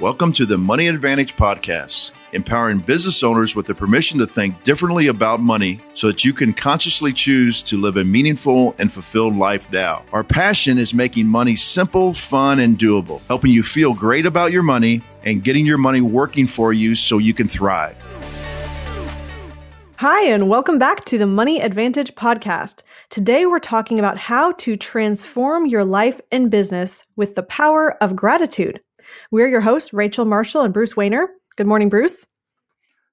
[0.00, 5.06] Welcome to the Money Advantage Podcast, empowering business owners with the permission to think differently
[5.06, 9.70] about money so that you can consciously choose to live a meaningful and fulfilled life
[9.70, 10.04] now.
[10.12, 14.64] Our passion is making money simple, fun, and doable, helping you feel great about your
[14.64, 17.96] money and getting your money working for you so you can thrive.
[19.98, 22.82] Hi, and welcome back to the Money Advantage Podcast.
[23.10, 28.16] Today, we're talking about how to transform your life and business with the power of
[28.16, 28.80] gratitude.
[29.30, 31.26] We're your hosts, Rachel Marshall and Bruce Wehner.
[31.56, 32.26] Good morning, Bruce.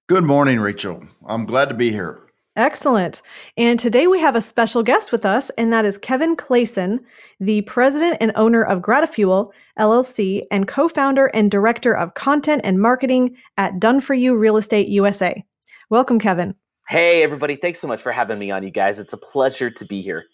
[0.07, 1.03] Good morning, Rachel.
[1.25, 2.31] I'm glad to be here.
[2.57, 3.21] Excellent.
[3.55, 6.99] And today we have a special guest with us, and that is Kevin Clayson,
[7.39, 12.81] the president and owner of Gratifuel LLC and co founder and director of content and
[12.81, 15.41] marketing at Done For You Real Estate USA.
[15.89, 16.53] Welcome, Kevin.
[16.89, 17.55] Hey, everybody.
[17.55, 18.99] Thanks so much for having me on, you guys.
[18.99, 20.25] It's a pleasure to be here.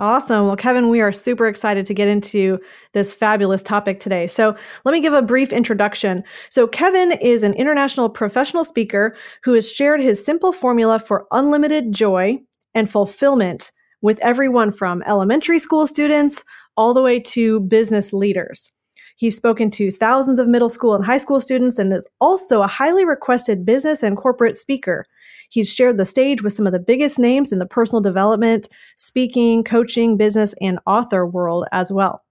[0.00, 0.46] Awesome.
[0.46, 2.58] Well, Kevin, we are super excited to get into
[2.94, 4.26] this fabulous topic today.
[4.26, 4.54] So,
[4.86, 6.24] let me give a brief introduction.
[6.48, 11.92] So, Kevin is an international professional speaker who has shared his simple formula for unlimited
[11.92, 12.38] joy
[12.74, 16.44] and fulfillment with everyone from elementary school students
[16.78, 18.70] all the way to business leaders.
[19.16, 22.66] He's spoken to thousands of middle school and high school students and is also a
[22.66, 25.04] highly requested business and corporate speaker.
[25.50, 29.62] He's shared the stage with some of the biggest names in the personal development, speaking,
[29.62, 32.22] coaching, business, and author world as well.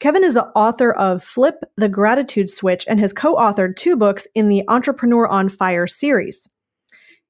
[0.00, 4.26] Kevin is the author of Flip the Gratitude Switch and has co authored two books
[4.34, 6.48] in the Entrepreneur on Fire series.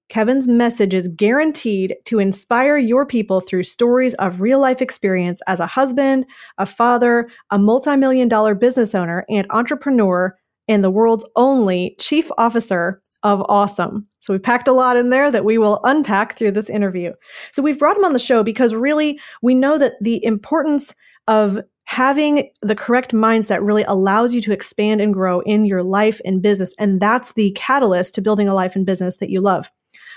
[0.09, 5.61] Kevin's message is guaranteed to inspire your people through stories of real life experience as
[5.61, 6.27] a husband,
[6.59, 12.29] a father, a multi million dollar business owner, and entrepreneur, and the world's only chief
[12.39, 14.05] officer of awesome.
[14.21, 17.13] So we packed a lot in there that we will unpack through this interview.
[17.53, 20.95] So we've brought him on the show because really we know that the importance
[21.29, 26.21] of having the correct mindset really allows you to expand and grow in your life
[26.25, 26.73] and business.
[26.79, 29.71] And that's the catalyst to building a life and business that you love.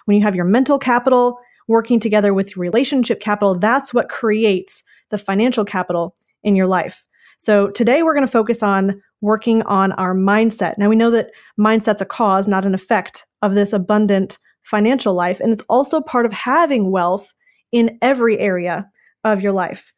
[0.06, 5.18] When you have your mental capital working together with relationship capital, that's what creates the
[5.18, 7.03] financial capital in your life.
[7.38, 10.78] So today we're going to focus on working on our mindset.
[10.78, 15.39] Now we know that mindset's a cause, not an effect of this abundant financial life.
[15.39, 17.33] And it's also part of having wealth
[17.72, 18.85] in every area
[19.23, 19.94] of your life.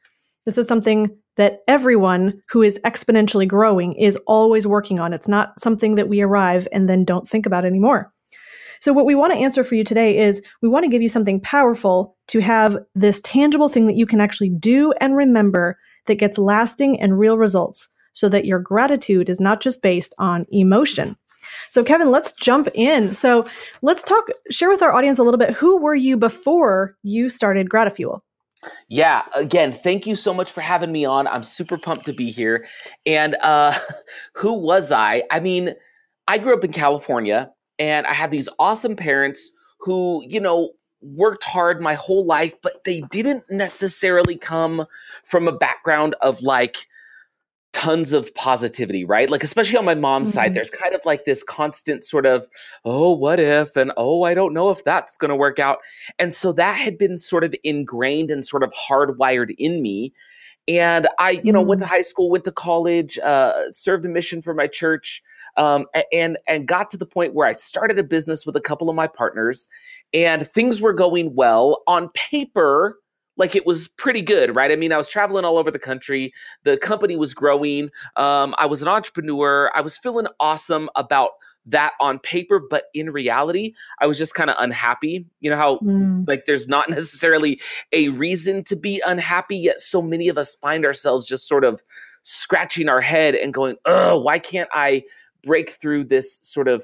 [0.46, 5.12] This is something that everyone who is exponentially growing is always working on.
[5.12, 8.14] It's not something that we arrive and then don't think about anymore.
[8.80, 11.09] So, what we want to answer for you today is we want to give you
[11.09, 16.16] something powerful to have this tangible thing that you can actually do and remember that
[16.16, 21.16] gets lasting and real results so that your gratitude is not just based on emotion.
[21.70, 23.14] So, Kevin, let's jump in.
[23.14, 23.48] So,
[23.84, 27.70] let's talk, share with our audience a little bit who were you before you started
[27.70, 28.24] Gratifuel?
[28.88, 31.28] Yeah, again, thank you so much for having me on.
[31.28, 32.66] I'm super pumped to be here.
[33.06, 33.78] And uh,
[34.34, 35.24] who was I?
[35.30, 35.74] I mean,
[36.28, 40.72] I grew up in California and I had these awesome parents who, you know,
[41.02, 44.86] worked hard my whole life, but they didn't necessarily come
[45.24, 46.88] from a background of like
[47.75, 49.30] tons of positivity, right?
[49.30, 50.36] Like, especially on my mom's mm-hmm.
[50.36, 52.47] side, there's kind of like this constant sort of,
[52.86, 53.75] oh, what if?
[53.75, 55.80] And oh, I don't know if that's going to work out.
[56.18, 60.14] And so that had been sort of ingrained and sort of hardwired in me.
[60.69, 61.68] And I, you know, mm-hmm.
[61.68, 61.90] went to mm.
[61.90, 65.22] high school, went to college, uh, served a mission for my church,
[65.58, 68.90] um, and and got to the point where I started a business with a couple
[68.90, 69.68] of my partners,
[70.12, 72.97] and things were going well on paper
[73.38, 74.72] like it was pretty good, right?
[74.72, 76.34] I mean, I was traveling all over the country.
[76.63, 77.90] The company was growing.
[78.16, 79.72] Um, I was an entrepreneur.
[79.73, 81.31] I was feeling awesome about
[81.66, 85.25] that on paper, but in reality, I was just kind of unhappy.
[85.40, 86.28] You know how mm.
[86.28, 87.59] like there's not necessarily
[87.91, 91.84] a reason to be unhappy, yet so many of us find ourselves just sort of
[92.23, 95.03] scratching our head and going, "Oh, why can't I
[95.44, 96.84] break through this sort of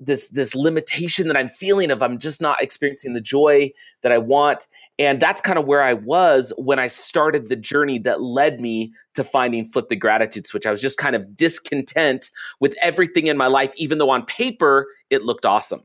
[0.00, 3.70] this this limitation that I'm feeling of I'm just not experiencing the joy
[4.02, 4.66] that I want.
[4.98, 8.92] And that's kind of where I was when I started the journey that led me
[9.14, 10.66] to finding Flip the Gratitude Switch.
[10.66, 14.86] I was just kind of discontent with everything in my life, even though on paper
[15.10, 15.82] it looked awesome.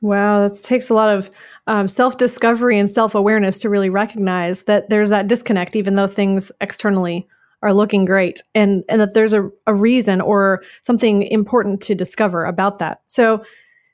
[0.00, 1.30] Wow, that takes a lot of
[1.68, 6.08] um, self discovery and self awareness to really recognize that there's that disconnect, even though
[6.08, 7.28] things externally
[7.62, 12.44] are looking great and and that there's a, a reason or something important to discover
[12.44, 13.00] about that.
[13.06, 13.44] So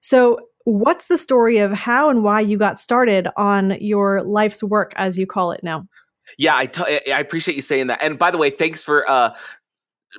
[0.00, 4.92] so what's the story of how and why you got started on your life's work
[4.96, 5.86] as you call it now?
[6.36, 8.02] Yeah I, t- I appreciate you saying that.
[8.02, 9.34] And by the way thanks for uh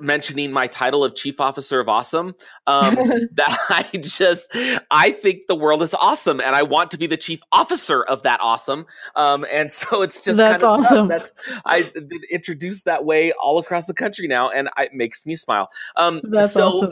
[0.02, 2.34] mentioning my title of chief officer of awesome
[2.68, 2.96] um,
[3.34, 4.56] that i just
[4.92, 8.24] i think the world is awesome and i want to be the chief officer of
[8.24, 8.86] that awesome.
[9.16, 11.08] Um, and so it's just that's kind of awesome.
[11.08, 11.32] that's
[11.66, 15.70] i've been introduced that way all across the country now and it makes me smile.
[15.96, 16.92] Um, that's so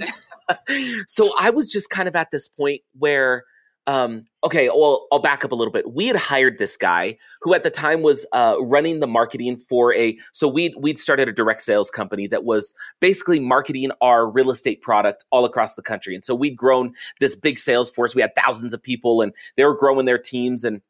[0.50, 1.06] awesome.
[1.08, 3.44] so i was just kind of at this point where
[3.88, 5.94] um, okay, well, I'll back up a little bit.
[5.94, 9.96] We had hired this guy who at the time was uh, running the marketing for
[9.96, 10.18] a.
[10.34, 14.82] So we'd we'd started a direct sales company that was basically marketing our real estate
[14.82, 18.14] product all across the country, and so we'd grown this big sales force.
[18.14, 20.82] We had thousands of people, and they were growing their teams, and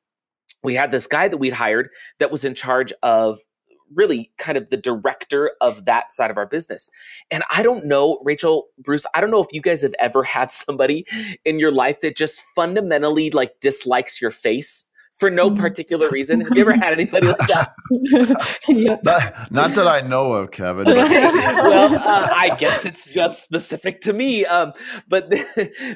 [0.63, 3.39] we had this guy that we'd hired that was in charge of
[3.93, 6.89] really kind of the director of that side of our business.
[7.31, 10.51] And I don't know, Rachel, Bruce, I don't know if you guys have ever had
[10.51, 11.05] somebody
[11.45, 14.85] in your life that just fundamentally like dislikes your face
[15.15, 15.57] for no Mm.
[15.59, 16.41] particular reason.
[16.41, 17.71] Have you ever had anybody like that?
[18.67, 18.97] yeah.
[19.03, 20.85] Not, not that I know of, Kevin.
[20.85, 24.45] well, uh, I guess it's just specific to me.
[24.45, 24.73] Um,
[25.07, 25.33] but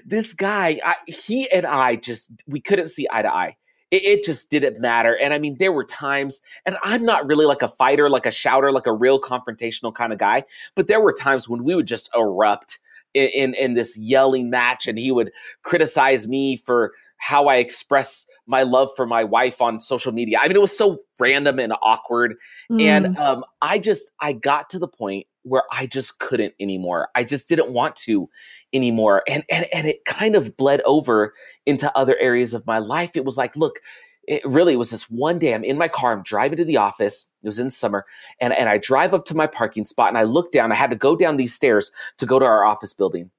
[0.05, 3.57] this guy, I, he and I just we couldn't see eye to eye.
[3.91, 5.17] It, it just didn't matter.
[5.17, 8.31] And I mean, there were times, and I'm not really like a fighter, like a
[8.31, 10.43] shouter, like a real confrontational kind of guy.
[10.75, 12.79] But there were times when we would just erupt
[13.13, 15.31] in in, in this yelling match, and he would
[15.63, 20.39] criticize me for how I express my love for my wife on social media.
[20.41, 22.35] I mean, it was so random and awkward.
[22.71, 22.81] Mm.
[22.81, 27.09] And um, I just, I got to the point where I just couldn't anymore.
[27.15, 28.29] I just didn't want to
[28.73, 29.23] anymore.
[29.27, 31.33] And, and, and it kind of bled over
[31.65, 33.11] into other areas of my life.
[33.15, 33.79] It was like, look,
[34.27, 37.29] it really was this one day I'm in my car, I'm driving to the office.
[37.43, 38.05] It was in summer.
[38.39, 40.71] And, and I drive up to my parking spot and I look down.
[40.71, 43.31] I had to go down these stairs to go to our office building.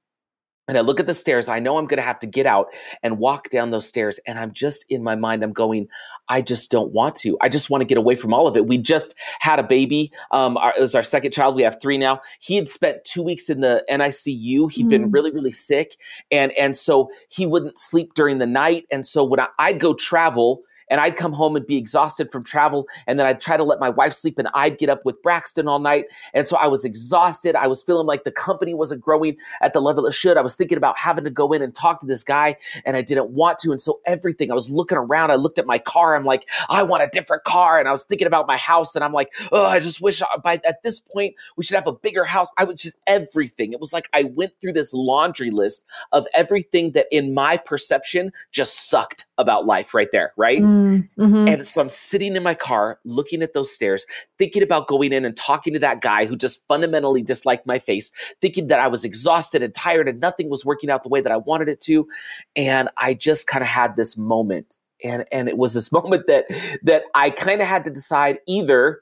[0.67, 1.49] And I look at the stairs.
[1.49, 2.67] I know I'm going to have to get out
[3.01, 4.19] and walk down those stairs.
[4.25, 5.89] And I'm just in my mind, I'm going,
[6.29, 7.37] I just don't want to.
[7.41, 8.65] I just want to get away from all of it.
[8.65, 10.11] We just had a baby.
[10.31, 11.55] Um, our, it was our second child.
[11.55, 12.21] We have three now.
[12.39, 14.71] He had spent two weeks in the NICU.
[14.71, 15.13] He'd been Mm.
[15.13, 15.97] really, really sick.
[16.31, 18.85] And, and so he wouldn't sleep during the night.
[18.89, 22.43] And so when I, I'd go travel, and I'd come home and be exhausted from
[22.43, 22.87] travel.
[23.07, 25.67] And then I'd try to let my wife sleep and I'd get up with Braxton
[25.67, 26.05] all night.
[26.33, 27.55] And so I was exhausted.
[27.55, 30.37] I was feeling like the company wasn't growing at the level it should.
[30.37, 33.01] I was thinking about having to go in and talk to this guy and I
[33.01, 33.71] didn't want to.
[33.71, 35.31] And so everything, I was looking around.
[35.31, 36.15] I looked at my car.
[36.15, 37.79] I'm like, I want a different car.
[37.79, 40.37] And I was thinking about my house and I'm like, oh, I just wish I,
[40.37, 42.51] by at this point we should have a bigger house.
[42.57, 43.73] I was just everything.
[43.73, 48.31] It was like I went through this laundry list of everything that in my perception
[48.51, 50.33] just sucked about life right there.
[50.37, 50.61] Right.
[50.61, 50.82] Mm,
[51.17, 51.51] mhm.
[51.51, 54.05] And so I'm sitting in my car looking at those stairs,
[54.37, 58.11] thinking about going in and talking to that guy who just fundamentally disliked my face,
[58.41, 61.31] thinking that I was exhausted and tired and nothing was working out the way that
[61.31, 62.07] I wanted it to.
[62.55, 64.77] And I just kind of had this moment.
[65.03, 66.45] And and it was this moment that
[66.83, 69.01] that I kind of had to decide either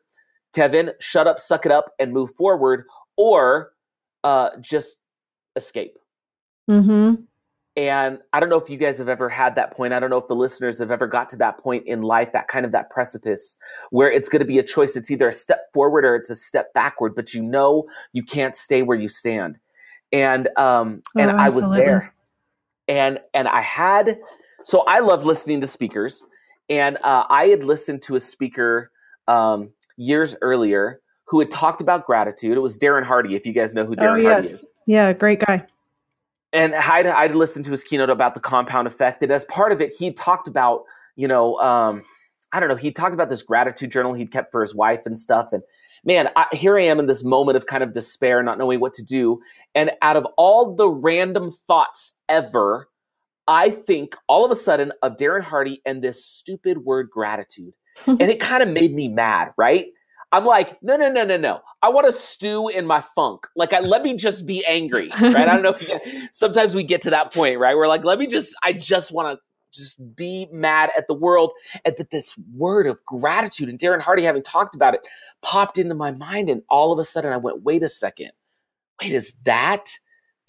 [0.54, 2.86] Kevin, shut up, suck it up, and move forward,
[3.18, 3.72] or
[4.24, 5.00] uh, just
[5.56, 5.98] escape.
[6.70, 7.26] Mhm.
[7.78, 9.94] And I don't know if you guys have ever had that point.
[9.94, 12.50] I don't know if the listeners have ever got to that point in life, that
[12.50, 13.58] kind of that precipice
[13.92, 14.98] where it's going to be a choice.
[14.98, 18.56] It's either a step forward or it's a step backward, but you know you can't
[18.56, 19.58] stay where you stand.
[20.12, 22.14] And um and Oh, I was there.
[22.90, 24.18] And and I had
[24.66, 26.26] so I love listening to speakers.
[26.70, 28.92] And uh, I had listened to a speaker
[29.28, 32.56] um, years earlier who had talked about gratitude.
[32.56, 34.68] It was Darren Hardy, if you guys know who Oh Darren Hardy is.
[34.86, 35.66] Yeah, great guy.
[36.54, 39.24] And I'd, I'd listened to his keynote about the compound effect.
[39.24, 40.84] And as part of it, he talked about,
[41.16, 42.02] you know, um,
[42.52, 45.18] I don't know, he talked about this gratitude journal he'd kept for his wife and
[45.18, 45.54] stuff.
[45.54, 45.64] And
[46.04, 48.94] man, I, here I am in this moment of kind of despair, not knowing what
[48.96, 49.42] to do.
[49.74, 52.90] And out of all the random thoughts ever,
[53.48, 57.74] I think all of a sudden of Darren Hardy and this stupid word gratitude.
[58.08, 59.88] and it kind of made me mad, right?
[60.32, 61.62] I'm like, no, no, no, no, no.
[61.82, 63.48] I want to stew in my funk.
[63.56, 65.36] Like, I, let me just be angry, right?
[65.36, 67.76] I don't know if you, sometimes we get to that point, right?
[67.76, 69.42] We're like, let me just, I just want to
[69.78, 71.54] just be mad at the world.
[71.84, 75.08] And but this word of gratitude and Darren Hardy having talked about it
[75.42, 76.50] popped into my mind.
[76.50, 78.32] And all of a sudden I went, wait a second.
[79.02, 79.90] Wait, is that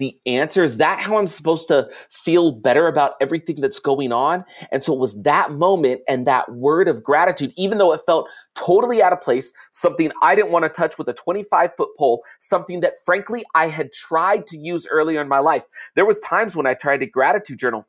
[0.03, 0.65] the answer?
[0.65, 4.45] Is that how I'm supposed to feel better about everything that's going on?
[4.73, 8.29] And so it was that moment and that word of gratitude, even though it felt
[8.55, 12.23] totally out of place, something I didn't want to touch with a 25 foot pole,
[12.41, 15.67] something that frankly I had tried to use earlier in my life.
[15.95, 17.87] There was times when I tried to gratitude journal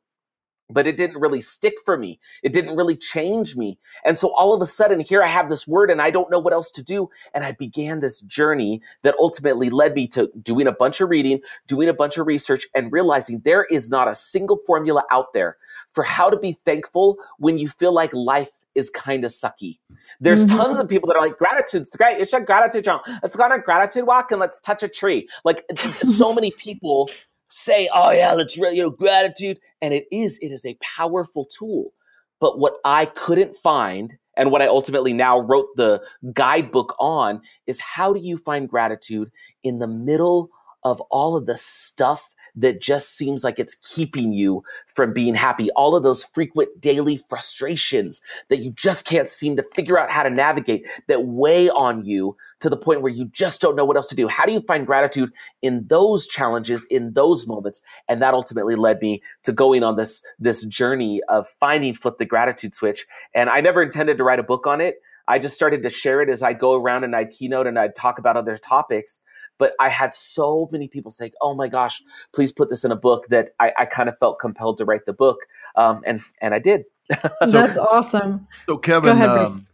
[0.74, 2.20] but it didn't really stick for me.
[2.42, 3.78] It didn't really change me.
[4.04, 6.40] And so all of a sudden, here I have this word and I don't know
[6.40, 7.10] what else to do.
[7.34, 11.42] And I began this journey that ultimately led me to doing a bunch of reading,
[11.68, 15.58] doing a bunch of research, and realizing there is not a single formula out there
[15.92, 19.78] for how to be thankful when you feel like life is kind of sucky.
[20.20, 20.58] There's mm-hmm.
[20.58, 22.20] tons of people that are like, gratitude's great.
[22.20, 23.02] It's a gratitude channel.
[23.22, 25.30] Let's go on a gratitude walk and let's touch a tree.
[25.44, 27.10] Like so many people
[27.54, 29.60] say, oh yeah, let's you know, gratitude.
[29.82, 31.94] And it is, it is a powerful tool.
[32.40, 37.80] But what I couldn't find and what I ultimately now wrote the guidebook on is
[37.80, 39.32] how do you find gratitude
[39.64, 40.50] in the middle
[40.84, 45.70] of all of the stuff that just seems like it's keeping you from being happy.
[45.72, 50.24] All of those frequent daily frustrations that you just can't seem to figure out how
[50.24, 53.98] to navigate that weigh on you to the point where you just don't know what
[53.98, 54.28] else to do.
[54.28, 57.82] How do you find gratitude in those challenges, in those moments?
[58.08, 62.26] And that ultimately led me to going on this, this journey of finding flip the
[62.26, 63.06] gratitude switch.
[63.36, 65.02] And I never intended to write a book on it.
[65.28, 67.96] I just started to share it as I go around and I'd keynote and I'd
[67.96, 69.22] talk about other topics.
[69.58, 72.02] But I had so many people say, "Oh my gosh,
[72.34, 75.06] please put this in a book." That I, I kind of felt compelled to write
[75.06, 75.40] the book,
[75.76, 76.84] um, and and I did.
[77.42, 78.48] That's awesome.
[78.68, 79.68] So Kevin, ahead, um,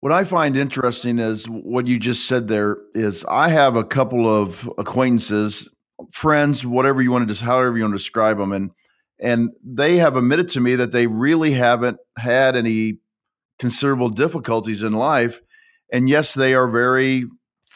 [0.00, 2.48] what I find interesting is what you just said.
[2.48, 5.68] There is, I have a couple of acquaintances,
[6.12, 8.70] friends, whatever you want to just, however you want to describe them, and
[9.18, 12.98] and they have admitted to me that they really haven't had any
[13.58, 15.40] considerable difficulties in life.
[15.92, 17.24] And yes, they are very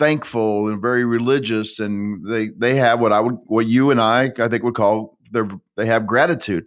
[0.00, 4.32] thankful and very religious, and they they have what I would what you and I
[4.38, 5.42] I think would call they
[5.76, 6.64] they have gratitude.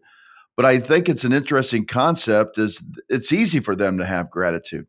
[0.56, 2.58] But I think it's an interesting concept.
[2.58, 4.86] Is it's easy for them to have gratitude,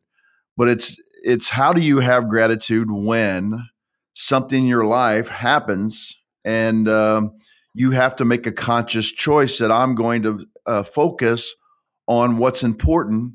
[0.55, 3.67] but it's it's how do you have gratitude when
[4.13, 7.31] something in your life happens and um,
[7.73, 11.55] you have to make a conscious choice that I'm going to uh, focus
[12.07, 13.33] on what's important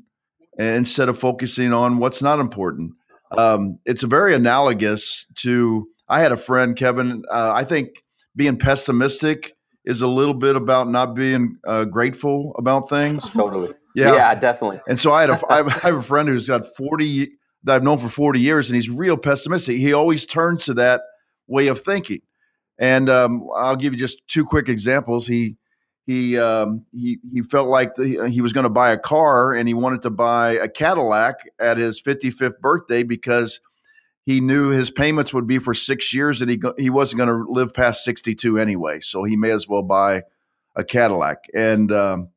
[0.57, 2.93] instead of focusing on what's not important.
[3.37, 7.23] Um, it's very analogous to I had a friend, Kevin.
[7.31, 8.03] Uh, I think
[8.35, 9.53] being pessimistic
[9.85, 13.29] is a little bit about not being uh, grateful about things.
[13.31, 13.73] Totally.
[13.95, 14.13] Yeah.
[14.13, 14.81] Yeah, definitely.
[14.87, 17.31] And so I had a I have a friend who's got 40
[17.63, 19.77] that I've known for 40 years and he's real pessimistic.
[19.77, 21.01] He always turns to that
[21.47, 22.21] way of thinking.
[22.79, 25.27] And um, I'll give you just two quick examples.
[25.27, 25.57] He
[26.05, 29.67] he um, he he felt like the, he was going to buy a car and
[29.67, 33.59] he wanted to buy a Cadillac at his 55th birthday because
[34.25, 37.51] he knew his payments would be for six years and he he wasn't going to
[37.51, 40.23] live past 62 anyway, so he may as well buy
[40.75, 41.45] a Cadillac.
[41.53, 42.29] And um,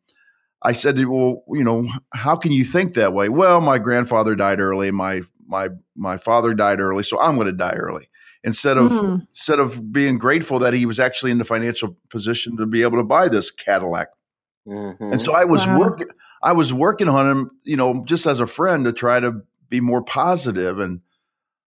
[0.62, 4.61] I said, "Well, you know, how can you think that way?" Well, my grandfather died
[4.61, 8.09] early, my my my father died early, so I'm going to die early
[8.45, 9.25] instead of mm-hmm.
[9.31, 12.99] instead of being grateful that he was actually in the financial position to be able
[12.99, 14.09] to buy this Cadillac.
[14.69, 15.13] Mm-hmm.
[15.13, 15.79] And so I was wow.
[15.79, 16.07] working
[16.43, 19.81] I was working on him, you know, just as a friend to try to be
[19.81, 21.01] more positive and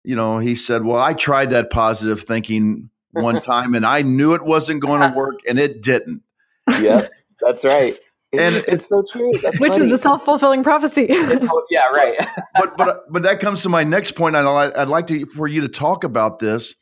[0.06, 4.34] you know, he said, "Well, I tried that positive thinking one time and I knew
[4.34, 6.24] it wasn't going to work and it didn't."
[6.82, 7.08] Yeah,
[7.40, 7.98] that's right
[8.34, 9.32] and it's so true.
[9.42, 9.86] That's Which funny.
[9.86, 11.08] is the self fulfilling prophecy.
[11.70, 12.16] yeah, right.
[12.56, 14.36] but but but that comes to my next point.
[14.36, 16.76] I'd, I'd like to for you to talk about this.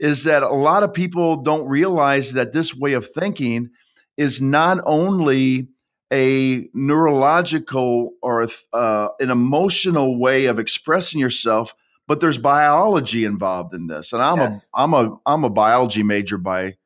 [0.00, 3.70] Is that a lot of people don't realize that this way of thinking
[4.16, 5.68] is not only
[6.12, 11.74] a neurological or uh, an emotional way of expressing yourself,
[12.06, 14.12] but there's biology involved in this.
[14.12, 14.68] And I'm yes.
[14.74, 16.76] a I'm a I'm a biology major by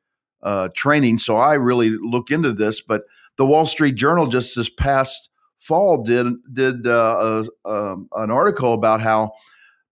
[0.43, 2.81] uh, training, so I really look into this.
[2.81, 3.03] But
[3.39, 8.73] the Wall Street Journal just this past fall did did uh, a, um, an article
[8.73, 9.31] about how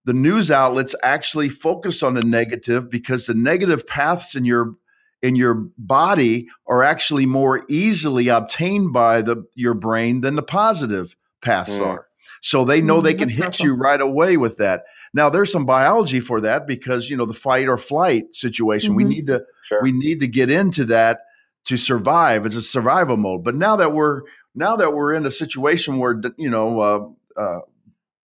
[0.04, 4.74] the news outlets actually focus on the negative because the negative paths in your
[5.22, 11.16] in your body are actually more easily obtained by the your brain than the positive
[11.40, 11.86] paths mm.
[11.86, 12.06] are.
[12.42, 14.84] So they know mm, they can hit you right away with that.
[15.14, 18.90] Now there's some biology for that because you know the fight or flight situation.
[18.90, 18.96] Mm-hmm.
[18.96, 19.82] We need to sure.
[19.82, 21.20] we need to get into that
[21.66, 22.46] to survive.
[22.46, 23.44] It's a survival mode.
[23.44, 24.22] But now that we're
[24.54, 27.60] now that we're in a situation where you know uh, uh,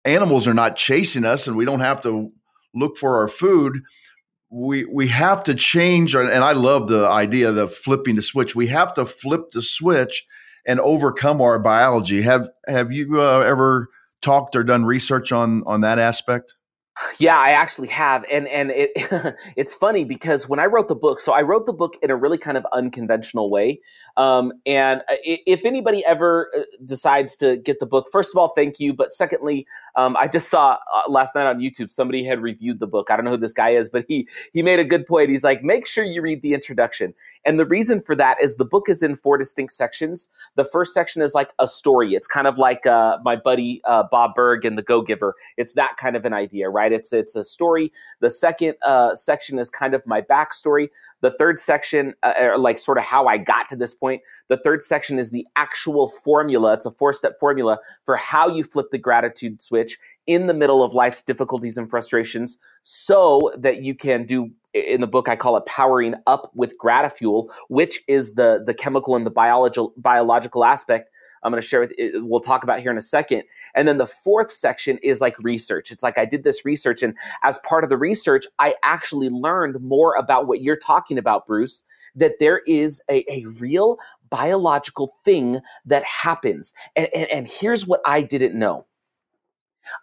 [0.05, 2.33] animals are not chasing us and we don't have to
[2.75, 3.83] look for our food,
[4.51, 6.15] we we have to change.
[6.15, 8.55] And I love the idea of flipping the switch.
[8.55, 10.27] We have to flip the switch
[10.67, 12.23] and overcome our biology.
[12.23, 13.89] Have have you uh, ever
[14.23, 16.55] talked or done research on on that aspect?
[17.19, 18.91] Yeah, I actually have, and and it
[19.57, 22.17] it's funny because when I wrote the book, so I wrote the book in a
[22.17, 23.81] really kind of unconventional way.
[24.17, 28.49] Um, and uh, if anybody ever uh, decides to get the book, first of all,
[28.55, 28.93] thank you.
[28.93, 29.67] But secondly,
[29.97, 33.11] um, I just saw uh, last night on YouTube somebody had reviewed the book.
[33.11, 35.31] I don't know who this guy is, but he he made a good point.
[35.31, 38.65] He's like, make sure you read the introduction, and the reason for that is the
[38.65, 40.31] book is in four distinct sections.
[40.55, 42.15] The first section is like a story.
[42.15, 45.35] It's kind of like uh, my buddy uh, Bob Burg and The Go Giver.
[45.57, 46.93] It's that kind of an idea, right?
[46.93, 47.93] It's it's a story.
[48.21, 48.75] The second
[49.15, 50.89] section is kind of my backstory.
[51.21, 52.15] The third section,
[52.57, 54.04] like sort of how I got to this point.
[54.49, 56.75] The third section is the actual formula.
[56.75, 60.83] It's a four step formula for how you flip the gratitude switch in the middle
[60.83, 65.57] of life's difficulties and frustrations so that you can do in the book I call
[65.57, 71.11] it powering up with gratifuel, which is the the chemical and the biological biological aspect
[71.45, 73.45] I'm going to share with we'll talk about here in a second.
[73.75, 75.91] And then the fourth section is like research.
[75.91, 79.81] It's like I did this research and as part of the research, I actually learned
[79.81, 81.85] more about what you're talking about, Bruce,
[82.17, 83.99] that there is a, a real
[84.31, 86.75] biological thing that happens.
[86.97, 88.87] And, and, and here's what I didn't know.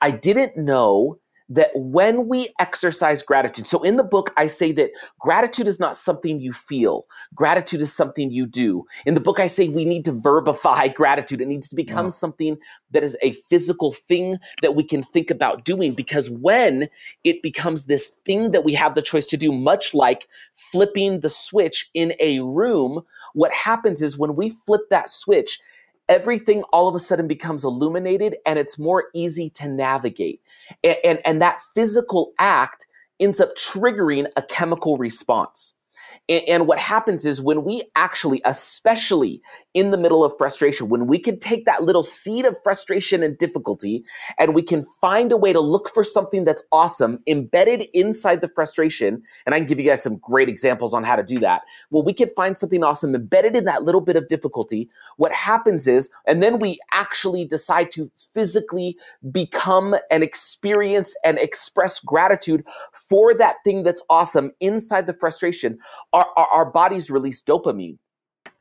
[0.01, 1.17] I didn't know
[1.51, 5.97] that when we exercise gratitude, so in the book, I say that gratitude is not
[5.97, 7.05] something you feel.
[7.35, 8.85] Gratitude is something you do.
[9.05, 11.41] In the book, I say we need to verbify gratitude.
[11.41, 12.11] It needs to become mm-hmm.
[12.11, 12.57] something
[12.91, 16.87] that is a physical thing that we can think about doing because when
[17.25, 21.29] it becomes this thing that we have the choice to do, much like flipping the
[21.29, 23.01] switch in a room,
[23.33, 25.59] what happens is when we flip that switch,
[26.11, 30.41] everything all of a sudden becomes illuminated and it's more easy to navigate.
[30.83, 32.85] And, and, and, that physical act
[33.19, 35.77] ends up triggering a chemical response.
[36.27, 39.41] And, and what happens is when we actually, especially
[39.73, 43.37] in the middle of frustration, when we can take that little seed of frustration and
[43.37, 44.03] difficulty
[44.37, 48.47] and we can find a way to look for something that's awesome embedded inside the
[48.47, 51.61] frustration, and I can give you guys some great examples on how to do that.
[51.89, 54.89] Well, we can find something awesome embedded in that little bit of difficulty.
[55.17, 58.97] What happens is, and then we actually decide to physically
[59.31, 65.79] become and experience and express gratitude for that thing that's awesome inside the frustration
[66.13, 67.97] our, our, our bodies release dopamine.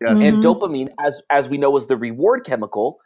[0.01, 0.13] Yes.
[0.13, 0.23] Mm-hmm.
[0.23, 3.01] And dopamine, as as we know, is the reward chemical.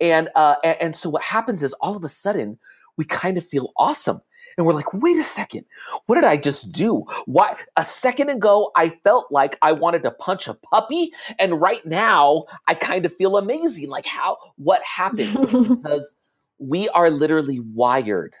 [0.00, 2.58] And, uh, and and so what happens is all of a sudden
[2.96, 4.20] we kind of feel awesome.
[4.56, 5.66] And we're like, wait a second,
[6.06, 7.04] what did I just do?
[7.26, 11.84] Why a second ago I felt like I wanted to punch a puppy, and right
[11.84, 13.88] now I kind of feel amazing.
[13.88, 15.32] Like how what happened?
[15.82, 16.16] because
[16.58, 18.34] we are literally wired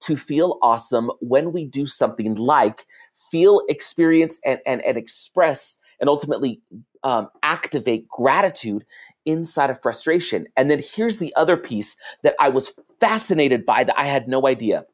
[0.00, 2.86] to feel awesome when we do something like
[3.30, 6.60] feel, experience, and, and, and express and ultimately
[7.02, 8.84] um, activate gratitude
[9.26, 10.46] inside of frustration.
[10.56, 14.46] And then here's the other piece that I was fascinated by that I had no
[14.46, 14.84] idea.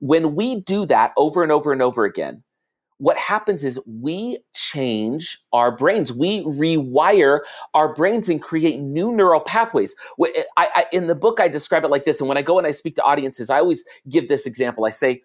[0.00, 2.42] When we do that over and over and over again,
[2.98, 6.12] what happens is we change our brains.
[6.12, 7.40] We rewire
[7.74, 9.94] our brains and create new neural pathways.
[10.22, 12.20] I, I, in the book, I describe it like this.
[12.20, 14.86] And when I go and I speak to audiences, I always give this example.
[14.86, 15.22] I say,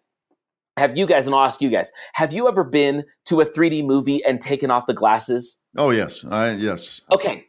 [0.77, 3.85] have you guys, and I'll ask you guys, have you ever been to a 3D
[3.85, 5.59] movie and taken off the glasses?
[5.77, 6.23] Oh, yes.
[6.29, 7.01] I, yes.
[7.11, 7.45] Okay.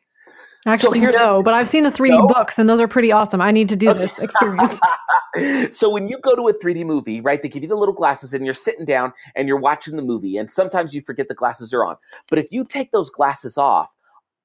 [0.65, 2.27] Actually, so no, but I've seen the 3D no?
[2.29, 3.41] books and those are pretty awesome.
[3.41, 3.99] I need to do okay.
[3.99, 4.79] this experience.
[5.71, 8.33] so when you go to a 3D movie, right, they give you the little glasses
[8.33, 11.75] and you're sitting down and you're watching the movie and sometimes you forget the glasses
[11.75, 11.97] are on.
[12.29, 13.93] But if you take those glasses off,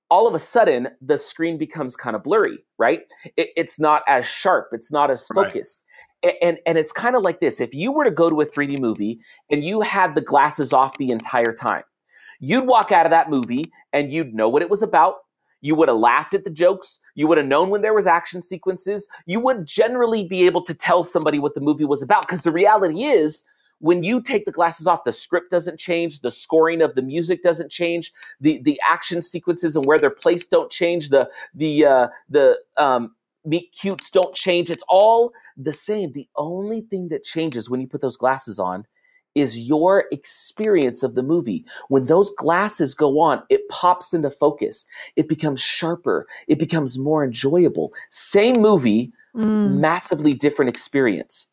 [0.09, 3.01] all of a sudden the screen becomes kind of blurry, right?
[3.35, 5.83] It, it's not as sharp, it's not as focused.
[6.23, 7.61] And, and it's kind of like this.
[7.61, 9.19] If you were to go to a 3D movie
[9.51, 11.83] and you had the glasses off the entire time,
[12.39, 15.17] you'd walk out of that movie and you'd know what it was about
[15.61, 16.99] you would have laughed at the jokes.
[17.15, 19.07] You would have known when there was action sequences.
[19.25, 22.51] You would generally be able to tell somebody what the movie was about because the
[22.51, 23.43] reality is
[23.79, 27.43] when you take the glasses off, the script doesn't change, the scoring of the music
[27.43, 32.07] doesn't change, the the action sequences and where they're placed don't change, the the uh,
[32.29, 33.15] the um,
[33.47, 34.69] meet cutes don't change.
[34.69, 36.11] It's all the same.
[36.11, 38.85] The only thing that changes when you put those glasses on
[39.35, 41.63] is your experience of the movie.
[41.89, 44.85] When those glasses go on, it pops into focus.
[45.15, 46.25] It becomes sharper.
[46.47, 47.93] It becomes more enjoyable.
[48.09, 49.77] Same movie, mm.
[49.77, 51.51] massively different experience.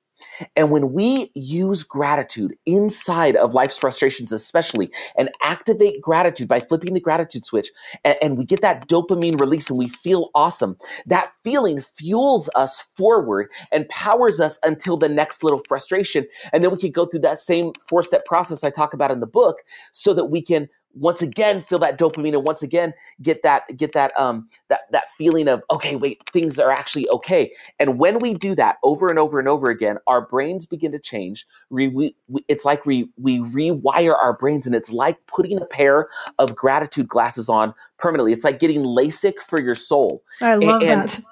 [0.56, 6.94] And when we use gratitude inside of life's frustrations, especially, and activate gratitude by flipping
[6.94, 7.70] the gratitude switch,
[8.04, 12.80] and, and, we get that dopamine release and we feel awesome, that feeling fuels us
[12.80, 16.26] forward and powers us until the next little frustration.
[16.52, 19.20] And then we can go through that same four step process I talk about in
[19.20, 19.58] the book
[19.92, 23.92] so that we can once again feel that dopamine and once again get that get
[23.92, 27.52] that um that that feeling of okay wait things are actually okay.
[27.78, 30.98] And when we do that over and over and over again our brains begin to
[30.98, 31.46] change.
[31.70, 32.14] We, we,
[32.48, 37.08] it's like we we rewire our brains and it's like putting a pair of gratitude
[37.08, 38.32] glasses on permanently.
[38.32, 40.22] It's like getting lasik for your soul.
[40.40, 41.18] I love and, that.
[41.18, 41.24] and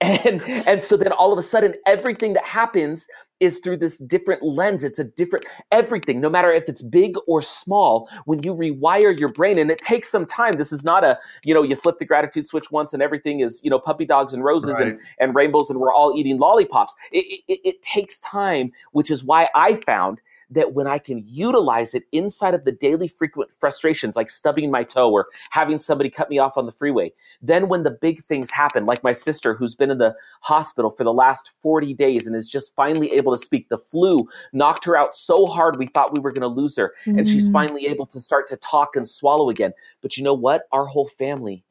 [0.00, 3.08] and and so then all of a sudden everything that happens
[3.40, 4.82] is through this different lens.
[4.82, 9.28] It's a different everything, no matter if it's big or small, when you rewire your
[9.28, 10.54] brain, and it takes some time.
[10.54, 13.60] This is not a, you know, you flip the gratitude switch once and everything is,
[13.62, 14.88] you know, puppy dogs and roses right.
[14.88, 16.94] and, and rainbows and we're all eating lollipops.
[17.12, 20.20] It, it, it takes time, which is why I found
[20.50, 24.84] that when I can utilize it inside of the daily frequent frustrations, like stubbing my
[24.84, 28.50] toe or having somebody cut me off on the freeway, then when the big things
[28.50, 32.36] happen, like my sister who's been in the hospital for the last 40 days and
[32.36, 36.14] is just finally able to speak, the flu knocked her out so hard we thought
[36.14, 36.94] we were going to lose her.
[37.04, 37.18] Mm-hmm.
[37.18, 37.52] And she's mm.
[37.52, 39.72] finally able to start to talk and swallow again.
[40.00, 40.62] But you know what?
[40.72, 41.64] Our whole family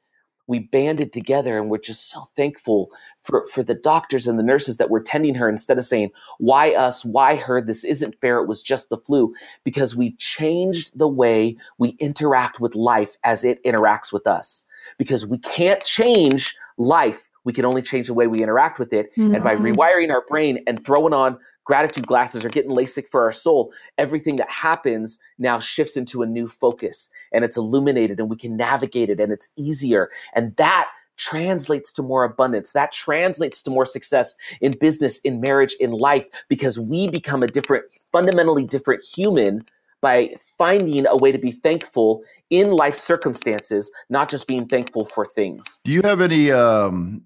[0.47, 4.77] we banded together and we're just so thankful for, for the doctors and the nurses
[4.77, 7.03] that were tending her instead of saying, why us?
[7.03, 7.61] Why her?
[7.61, 8.39] This isn't fair.
[8.39, 13.43] It was just the flu because we've changed the way we interact with life as
[13.43, 18.27] it interacts with us because we can't change life we can only change the way
[18.27, 19.15] we interact with it.
[19.15, 19.35] Mm-hmm.
[19.35, 19.67] And by mm-hmm.
[19.67, 24.37] rewiring our brain and throwing on gratitude glasses or getting LASIK for our soul, everything
[24.37, 29.09] that happens now shifts into a new focus and it's illuminated and we can navigate
[29.09, 30.09] it and it's easier.
[30.33, 32.73] And that translates to more abundance.
[32.73, 37.47] That translates to more success in business, in marriage, in life, because we become a
[37.47, 39.65] different, fundamentally different human
[40.01, 45.25] by finding a way to be thankful in life circumstances, not just being thankful for
[45.25, 45.79] things.
[45.83, 47.23] Do you have any um,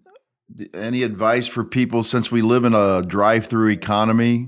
[0.73, 4.47] any advice for people since we live in a drive-through economy?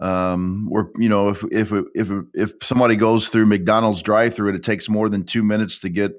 [0.00, 4.62] Um, where you know if if if if somebody goes through McDonald's drive-through and it
[4.62, 6.12] takes more than two minutes to get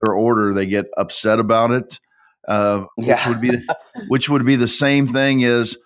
[0.00, 2.00] their order, they get upset about it.
[2.46, 3.16] Uh, yeah.
[3.16, 3.66] which would be
[4.08, 5.76] which would be the same thing as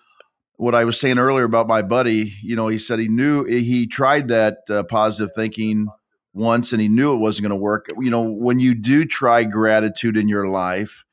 [0.57, 2.35] what I was saying earlier about my buddy.
[2.43, 5.87] You know, he said he knew he tried that uh, positive thinking
[6.33, 7.87] once and he knew it wasn't going to work.
[7.99, 11.03] You know, when you do try gratitude in your life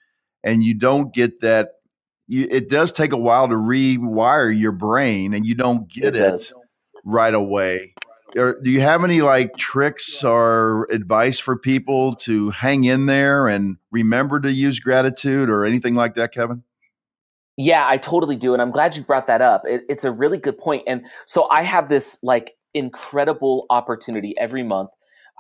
[0.44, 1.72] and you don't get that,
[2.26, 6.16] you, it does take a while to rewire your brain and you don't get it,
[6.16, 6.52] it
[7.04, 7.94] right away.
[8.34, 13.76] do you have any like tricks or advice for people to hang in there and
[13.90, 16.62] remember to use gratitude or anything like that, Kevin?
[17.56, 18.52] Yeah, I totally do.
[18.52, 19.62] And I'm glad you brought that up.
[19.66, 20.84] It, it's a really good point.
[20.86, 24.90] And so I have this like incredible opportunity every month.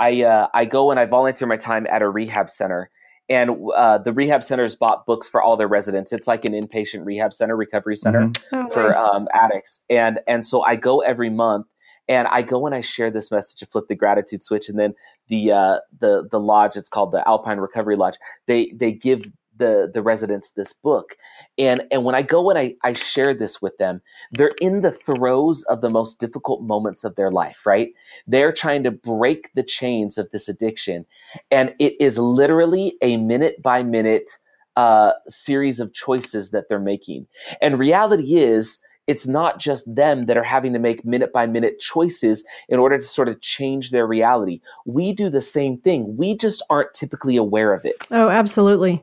[0.00, 2.90] I, uh, I go and I volunteer my time at a rehab center.
[3.30, 6.12] And uh, the rehab centers bought books for all their residents.
[6.12, 8.56] It's like an inpatient rehab center, recovery center mm-hmm.
[8.56, 8.96] oh, for nice.
[8.96, 9.84] um, addicts.
[9.90, 11.66] And and so I go every month,
[12.08, 14.68] and I go and I share this message to flip the gratitude switch.
[14.68, 14.94] And then
[15.28, 18.16] the uh, the the lodge, it's called the Alpine Recovery Lodge.
[18.46, 21.16] They they give the the residents this book
[21.58, 24.00] and and when i go and I, I share this with them
[24.32, 27.90] they're in the throes of the most difficult moments of their life right
[28.26, 31.06] they're trying to break the chains of this addiction
[31.50, 34.30] and it is literally a minute by minute
[34.76, 37.26] uh, series of choices that they're making
[37.60, 41.80] and reality is it's not just them that are having to make minute by minute
[41.80, 44.60] choices in order to sort of change their reality.
[44.84, 46.16] We do the same thing.
[46.16, 48.06] We just aren't typically aware of it.
[48.10, 49.02] Oh, absolutely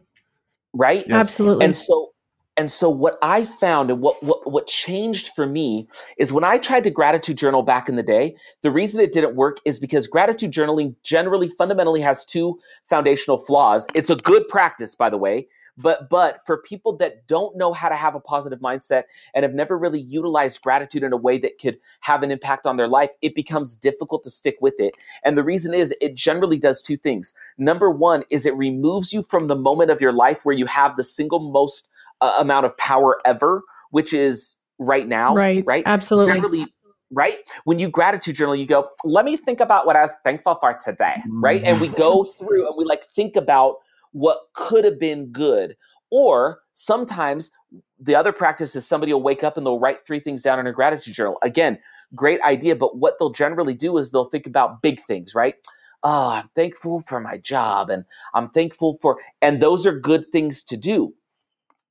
[0.76, 1.06] right?
[1.08, 1.16] Yes.
[1.16, 1.66] Absolutely.
[1.66, 2.12] And so
[2.58, 6.58] and so what I found and what, what what changed for me is when I
[6.58, 10.08] tried to gratitude journal back in the day, the reason it didn't work is because
[10.08, 12.58] gratitude journaling generally fundamentally has two
[12.90, 13.88] foundational flaws.
[13.94, 17.90] It's a good practice, by the way, but but for people that don't know how
[17.90, 21.60] to have a positive mindset and have never really utilized gratitude in a way that
[21.60, 24.96] could have an impact on their life, it becomes difficult to stick with it.
[25.24, 27.34] And the reason is it generally does two things.
[27.58, 30.96] Number one is it removes you from the moment of your life where you have
[30.96, 31.90] the single most
[32.22, 35.36] uh, amount of power ever, which is right now.
[35.36, 35.64] Right.
[35.66, 35.84] Right.
[35.86, 36.34] Absolutely.
[36.34, 36.68] Generally,
[37.12, 37.38] right?
[37.66, 40.78] When you gratitude journal, you go, let me think about what I was thankful for
[40.84, 41.64] today, right?
[41.64, 43.78] And we go through and we like think about
[44.16, 45.76] what could have been good.
[46.10, 47.52] Or sometimes
[48.00, 50.68] the other practice is somebody will wake up and they'll write three things down in
[50.68, 51.38] a gratitude journal.
[51.42, 51.78] Again,
[52.16, 55.56] great idea, but what they'll generally do is they'll think about big things, right?
[56.02, 60.64] Oh, I'm thankful for my job and I'm thankful for, and those are good things
[60.64, 61.14] to do.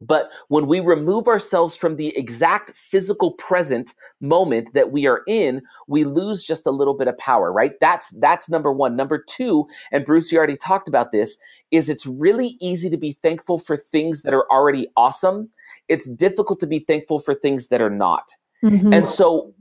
[0.07, 5.63] But when we remove ourselves from the exact physical present moment that we are in,
[5.89, 7.73] we lose just a little bit of power, right?
[7.81, 8.97] That's that's number 1.
[8.97, 11.39] Number 2, and Bruce you already talked about this,
[11.71, 15.51] is it's really easy to be thankful for things that are already awesome.
[15.89, 18.31] It's difficult to be thankful for things that are not.
[18.65, 18.93] Mm-hmm.
[18.93, 19.55] And so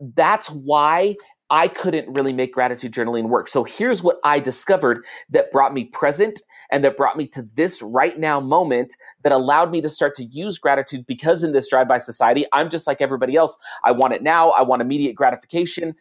[0.00, 1.16] that's why
[1.50, 3.48] I couldn't really make gratitude journaling work.
[3.48, 7.82] So here's what I discovered that brought me present and that brought me to this
[7.82, 11.86] right now moment that allowed me to start to use gratitude because in this drive
[11.86, 13.58] by society, I'm just like everybody else.
[13.84, 15.94] I want it now, I want immediate gratification.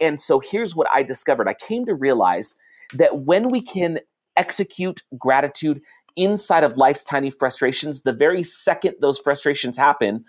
[0.00, 2.56] And so here's what I discovered I came to realize
[2.94, 4.00] that when we can
[4.36, 5.82] execute gratitude
[6.16, 10.24] inside of life's tiny frustrations, the very second those frustrations happen,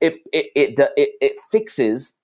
[0.00, 2.18] it, it, it, it, it fixes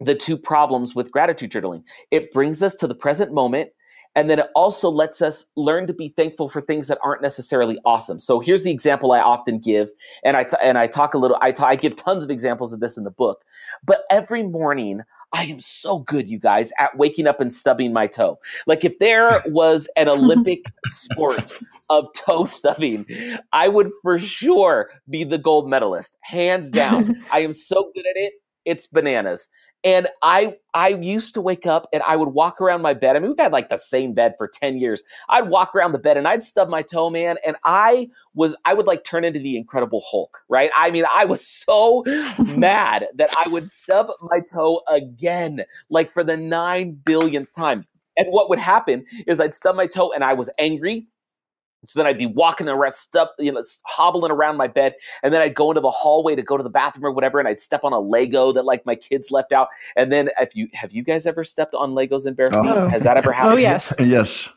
[0.00, 1.82] the two problems with gratitude journaling.
[2.10, 3.70] It brings us to the present moment.
[4.14, 7.78] And then it also lets us learn to be thankful for things that aren't necessarily
[7.84, 8.18] awesome.
[8.18, 9.90] So here's the example I often give,
[10.24, 11.36] and I t- and I talk a little.
[11.42, 13.44] I, t- I give tons of examples of this in the book.
[13.84, 18.06] But every morning, I am so good, you guys, at waking up and stubbing my
[18.06, 18.38] toe.
[18.66, 21.52] Like if there was an Olympic sport
[21.90, 23.06] of toe stubbing,
[23.52, 27.22] I would for sure be the gold medalist, hands down.
[27.32, 28.32] I am so good at it.
[28.64, 29.48] It's bananas.
[29.86, 33.14] And I I used to wake up and I would walk around my bed.
[33.14, 35.04] I mean, we've had like the same bed for 10 years.
[35.28, 37.36] I'd walk around the bed and I'd stub my toe, man.
[37.46, 40.72] And I was, I would like turn into the Incredible Hulk, right?
[40.76, 42.02] I mean, I was so
[42.56, 47.86] mad that I would stub my toe again, like for the nine billionth time.
[48.16, 51.06] And what would happen is I'd stub my toe and I was angry
[51.86, 55.42] so then I'd be walking around, step, you know, hobbling around my bed, and then
[55.42, 57.84] I'd go into the hallway to go to the bathroom or whatever, and I'd step
[57.84, 59.68] on a Lego that like my kids left out.
[59.96, 62.56] And then, if you have you guys ever stepped on Legos in bare feet?
[62.56, 62.88] Oh.
[62.88, 63.54] Has that ever happened?
[63.54, 64.52] Oh yes, yes.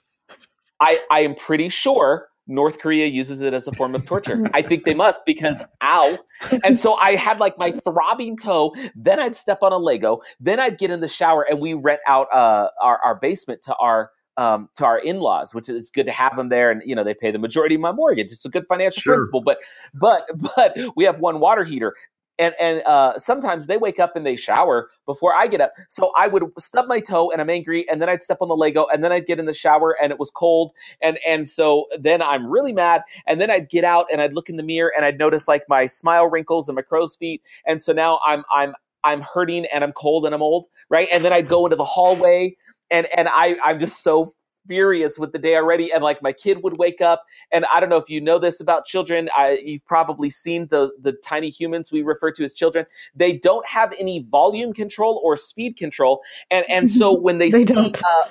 [0.79, 4.43] I I am pretty sure North Korea uses it as a form of torture.
[4.53, 6.17] I think they must because ow.
[6.63, 8.73] And so I had like my throbbing toe.
[8.95, 10.21] Then I'd step on a Lego.
[10.39, 13.75] Then I'd get in the shower, and we rent out uh, our our basement to
[13.75, 17.03] our um, to our in-laws, which is good to have them there, and you know
[17.03, 18.31] they pay the majority of my mortgage.
[18.31, 19.15] It's a good financial sure.
[19.15, 19.59] principle, but
[19.93, 21.93] but but we have one water heater,
[22.39, 25.73] and and uh, sometimes they wake up and they shower before I get up.
[25.89, 28.55] So I would stub my toe and I'm angry, and then I'd step on the
[28.55, 30.71] Lego, and then I'd get in the shower and it was cold,
[31.01, 34.47] and and so then I'm really mad, and then I'd get out and I'd look
[34.47, 37.81] in the mirror and I'd notice like my smile wrinkles and my crow's feet, and
[37.81, 38.73] so now I'm I'm
[39.03, 41.09] I'm hurting and I'm cold and I'm old, right?
[41.11, 42.55] And then I'd go into the hallway
[42.91, 44.31] and and I I'm just so
[44.67, 47.89] furious with the day already and like my kid would wake up and i don't
[47.89, 51.91] know if you know this about children I, you've probably seen the the tiny humans
[51.91, 52.85] we refer to as children.
[53.15, 56.21] They don't have any volume control or speed control
[56.51, 57.89] and and so when they, they see uh,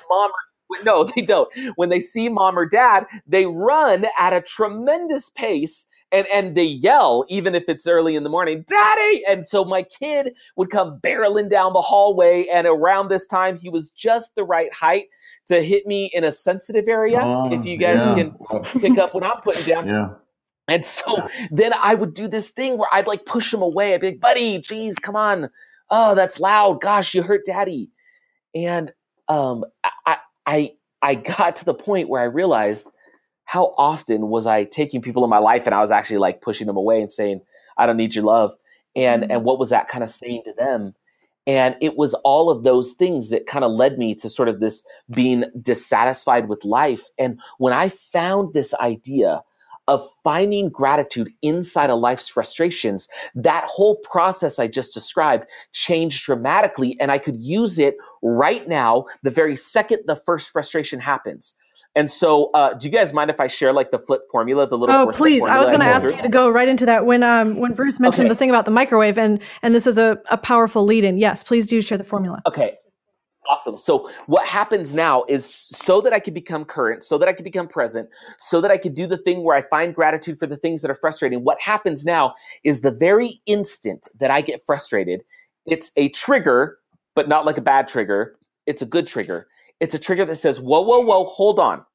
[0.09, 1.51] mom or, no they don't.
[1.75, 6.63] When they see mom or dad they run at a tremendous pace and and they
[6.63, 9.23] yell even if it's early in the morning daddy!
[9.27, 13.69] And so my kid would come barreling down the hallway and around this time he
[13.69, 15.05] was just the right height
[15.47, 18.15] to hit me in a sensitive area if you guys yeah.
[18.15, 19.87] can pick up what i'm putting down.
[19.87, 20.09] Yeah.
[20.67, 23.93] And so then i would do this thing where i'd like push him away.
[23.93, 25.49] I'd be like buddy geez come on.
[25.89, 26.81] Oh that's loud.
[26.81, 27.89] Gosh you hurt daddy.
[28.55, 28.93] And
[29.27, 29.65] um
[30.05, 32.89] i i i got to the point where i realized
[33.49, 36.67] how often was I taking people in my life and I was actually like pushing
[36.67, 37.41] them away and saying,
[37.79, 38.55] I don't need your love.
[38.95, 39.31] And mm-hmm.
[39.31, 40.93] and what was that kind of saying to them?
[41.47, 44.59] And it was all of those things that kind of led me to sort of
[44.59, 47.07] this being dissatisfied with life.
[47.17, 49.41] And when I found this idea
[49.87, 56.95] of finding gratitude inside of life's frustrations, that whole process I just described changed dramatically.
[56.99, 61.55] And I could use it right now, the very second the first frustration happens.
[61.99, 64.77] And so, uh, do you guys mind if I share like the flip formula, the
[64.77, 64.95] little?
[64.95, 65.43] Oh, please!
[65.43, 67.99] I was going to ask you to go right into that when um when Bruce
[67.99, 68.29] mentioned okay.
[68.29, 71.17] the thing about the microwave, and and this is a, a powerful lead in.
[71.17, 72.41] Yes, please do share the formula.
[72.47, 72.77] Okay,
[73.49, 73.77] awesome.
[73.77, 77.43] So what happens now is so that I can become current, so that I can
[77.43, 78.07] become present,
[78.39, 80.89] so that I can do the thing where I find gratitude for the things that
[80.89, 81.43] are frustrating.
[81.43, 82.33] What happens now
[82.63, 85.21] is the very instant that I get frustrated,
[85.65, 86.77] it's a trigger,
[87.13, 88.37] but not like a bad trigger.
[88.67, 89.47] It's a good trigger
[89.79, 91.85] it's a trigger that says, whoa, whoa, whoa, hold on.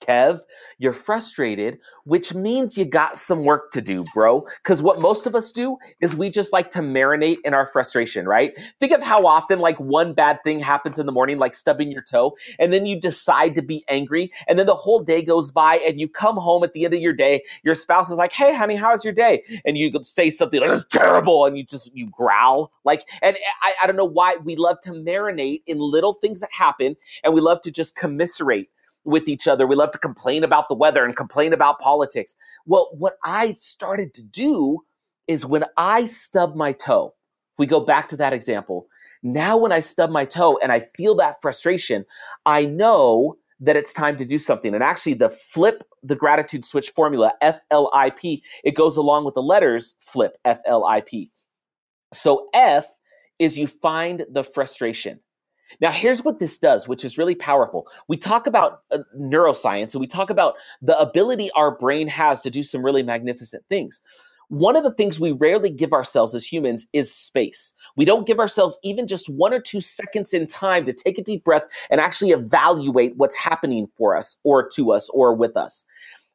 [0.00, 0.40] Kev,
[0.78, 4.46] you're frustrated, which means you got some work to do, bro.
[4.62, 8.26] Because what most of us do is we just like to marinate in our frustration,
[8.26, 8.52] right?
[8.80, 12.02] Think of how often, like, one bad thing happens in the morning, like stubbing your
[12.02, 15.76] toe, and then you decide to be angry, and then the whole day goes by,
[15.76, 18.54] and you come home at the end of your day, your spouse is like, hey,
[18.54, 19.42] honey, how's your day?
[19.64, 22.72] And you say something like, it's terrible, and you just, you growl.
[22.84, 26.50] Like, and I, I don't know why we love to marinate in little things that
[26.52, 28.68] happen, and we love to just commiserate
[29.04, 29.66] with each other.
[29.66, 32.36] We love to complain about the weather and complain about politics.
[32.66, 34.80] Well, what I started to do
[35.26, 37.14] is when I stub my toe,
[37.58, 38.86] we go back to that example.
[39.22, 42.04] Now, when I stub my toe and I feel that frustration,
[42.46, 44.74] I know that it's time to do something.
[44.74, 49.26] And actually, the flip the gratitude switch formula, F L I P, it goes along
[49.26, 51.30] with the letters flip, F L I P.
[52.12, 52.86] So, F
[53.38, 55.20] is you find the frustration.
[55.80, 57.86] Now, here's what this does, which is really powerful.
[58.08, 62.50] We talk about uh, neuroscience and we talk about the ability our brain has to
[62.50, 64.02] do some really magnificent things.
[64.48, 67.72] One of the things we rarely give ourselves as humans is space.
[67.94, 71.22] We don't give ourselves even just one or two seconds in time to take a
[71.22, 75.86] deep breath and actually evaluate what's happening for us or to us or with us.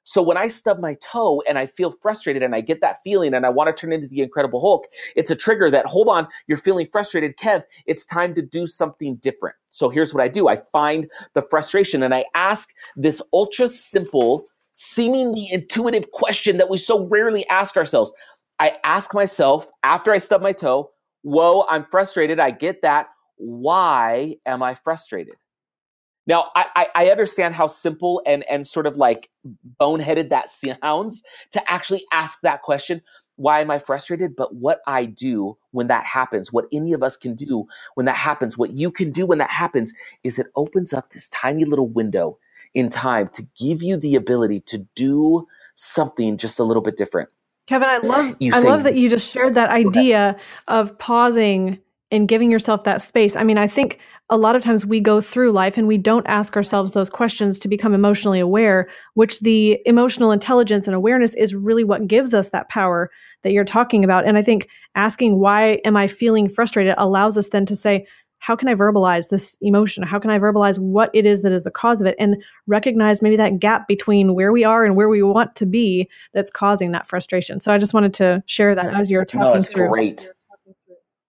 [0.05, 3.33] So when I stub my toe and I feel frustrated and I get that feeling
[3.33, 6.27] and I want to turn into the Incredible Hulk, it's a trigger that, hold on,
[6.45, 9.55] you're feeling frustrated, Kev, it's time to do something different.
[9.69, 14.45] So here's what I do I find the frustration and I ask this ultra simple,
[14.73, 18.13] seemingly intuitive question that we so rarely ask ourselves.
[18.59, 20.91] I ask myself after I stub my toe,
[21.23, 22.39] whoa, I'm frustrated.
[22.39, 23.07] I get that.
[23.37, 25.35] Why am I frustrated?
[26.27, 29.29] Now, I, I understand how simple and, and sort of like
[29.79, 33.01] boneheaded that sounds to actually ask that question.
[33.35, 34.35] Why am I frustrated?
[34.35, 38.15] But what I do when that happens, what any of us can do when that
[38.15, 41.89] happens, what you can do when that happens, is it opens up this tiny little
[41.89, 42.37] window
[42.73, 47.29] in time to give you the ability to do something just a little bit different.
[47.67, 50.35] Kevin, I love I love that you just shared that idea
[50.67, 51.79] of pausing
[52.11, 53.35] and giving yourself that space.
[53.35, 56.25] I mean, I think a lot of times we go through life and we don't
[56.27, 61.53] ask ourselves those questions to become emotionally aware, which the emotional intelligence and awareness is
[61.53, 63.11] really what gives us that power
[63.43, 64.25] that you're talking about.
[64.25, 68.07] And I think asking, why am I feeling frustrated, allows us then to say,
[68.39, 70.03] how can I verbalize this emotion?
[70.03, 73.21] How can I verbalize what it is that is the cause of it and recognize
[73.21, 76.91] maybe that gap between where we are and where we want to be that's causing
[76.91, 77.59] that frustration?
[77.59, 79.89] So I just wanted to share that as you're talking no, that's through.
[79.89, 80.29] Great.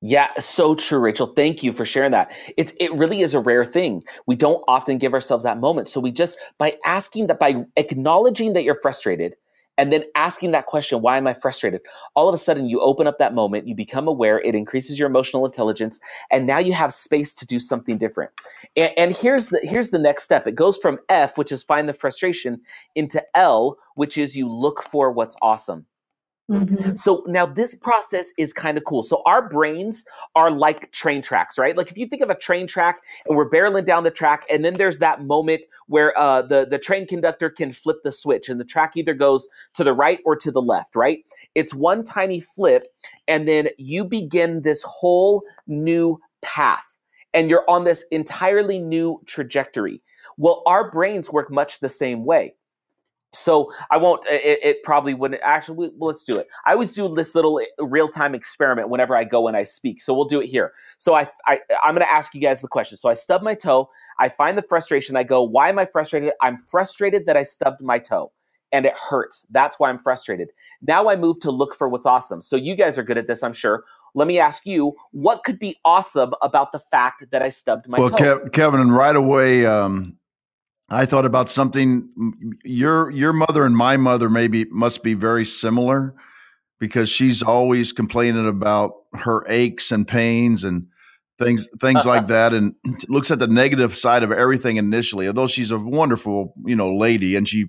[0.02, 1.28] Yeah, so true, Rachel.
[1.28, 2.32] Thank you for sharing that.
[2.56, 4.04] It's it really is a rare thing.
[4.26, 5.88] We don't often give ourselves that moment.
[5.88, 9.34] So we just by asking that by acknowledging that you're frustrated
[9.78, 11.80] and then asking that question, why am I frustrated?
[12.14, 15.08] All of a sudden you open up that moment, you become aware, it increases your
[15.08, 15.98] emotional intelligence,
[16.30, 18.30] and now you have space to do something different.
[18.76, 20.46] And, and here's the here's the next step.
[20.46, 22.60] It goes from F, which is find the frustration,
[22.94, 25.86] into L, which is you look for what's awesome.
[26.48, 26.94] Mm-hmm.
[26.94, 29.02] So now this process is kind of cool.
[29.02, 30.04] So our brains
[30.36, 31.76] are like train tracks, right?
[31.76, 34.64] Like if you think of a train track and we're barreling down the track, and
[34.64, 38.60] then there's that moment where uh, the the train conductor can flip the switch, and
[38.60, 41.18] the track either goes to the right or to the left, right?
[41.56, 42.84] It's one tiny flip,
[43.26, 46.96] and then you begin this whole new path,
[47.34, 50.00] and you're on this entirely new trajectory.
[50.36, 52.54] Well, our brains work much the same way.
[53.36, 54.24] So I won't.
[54.26, 55.40] It, it, probably wouldn't.
[55.44, 56.48] Actually, well, let's do it.
[56.64, 60.00] I always do this little eh, real time experiment whenever I go and I speak.
[60.00, 60.72] So we'll do it here.
[60.98, 62.96] So I, I I'm going to ask you guys the question.
[62.96, 63.90] So I stub my toe.
[64.18, 65.16] I find the frustration.
[65.16, 66.32] I go, why am I frustrated?
[66.40, 68.32] I'm frustrated that I stubbed my toe
[68.72, 69.46] and it hurts.
[69.50, 70.48] That's why I'm frustrated.
[70.82, 72.40] Now I move to look for what's awesome.
[72.40, 73.84] So you guys are good at this, I'm sure.
[74.14, 77.98] Let me ask you, what could be awesome about the fact that I stubbed my
[77.98, 78.38] well, toe?
[78.38, 80.16] Well, Kevin, and right away, um,
[80.88, 82.08] I thought about something.
[82.64, 86.14] Your your mother and my mother maybe must be very similar
[86.78, 90.86] because she's always complaining about her aches and pains and
[91.40, 92.74] things things like that, and
[93.08, 95.26] looks at the negative side of everything initially.
[95.26, 97.66] Although she's a wonderful you know lady and she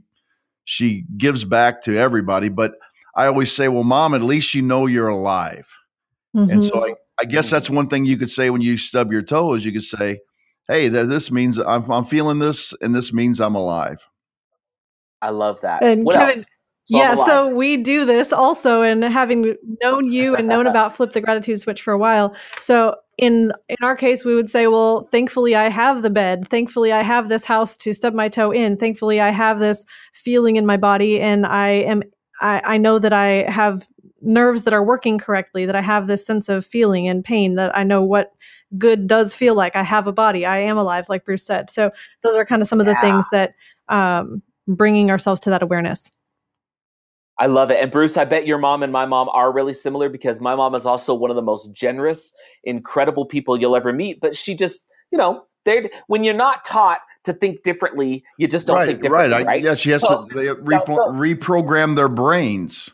[0.65, 2.73] she gives back to everybody, but
[3.15, 5.67] I always say, well, mom, at least you know you're alive.
[6.35, 6.51] Mm-hmm.
[6.51, 6.91] And so mm-hmm.
[6.91, 9.65] I, I guess that's one thing you could say when you stub your toe is
[9.65, 10.19] you could say,
[10.67, 14.07] hey, this means I'm, I'm feeling this, and this means I'm alive.
[15.21, 15.83] I love that.
[15.83, 16.45] And what Kevin, else?
[16.85, 21.11] So yeah, so we do this also, and having known you and known about Flip
[21.11, 22.33] the Gratitude Switch for a while.
[22.61, 26.47] So in in our case, we would say, well, thankfully I have the bed.
[26.47, 28.77] Thankfully I have this house to stub my toe in.
[28.77, 32.03] Thankfully I have this feeling in my body, and I am
[32.39, 33.83] I, I know that I have
[34.21, 35.65] nerves that are working correctly.
[35.65, 37.55] That I have this sense of feeling and pain.
[37.55, 38.31] That I know what
[38.77, 39.75] good does feel like.
[39.75, 40.45] I have a body.
[40.45, 41.69] I am alive, like Bruce said.
[41.69, 41.91] So
[42.23, 43.53] those are kind of some of the things that
[43.89, 46.11] um, bringing ourselves to that awareness.
[47.39, 47.81] I love it.
[47.81, 50.73] And Bruce, I bet your mom and my mom are really similar because my mom
[50.73, 54.19] is also one of the most generous, incredible people you'll ever meet.
[54.19, 58.65] But she just, you know, they when you're not taught to think differently, you just
[58.65, 59.33] don't right, think differently.
[59.33, 59.45] Right.
[59.45, 59.63] right?
[59.63, 62.89] I, yeah, she has so, to they repro- reprogram their brains.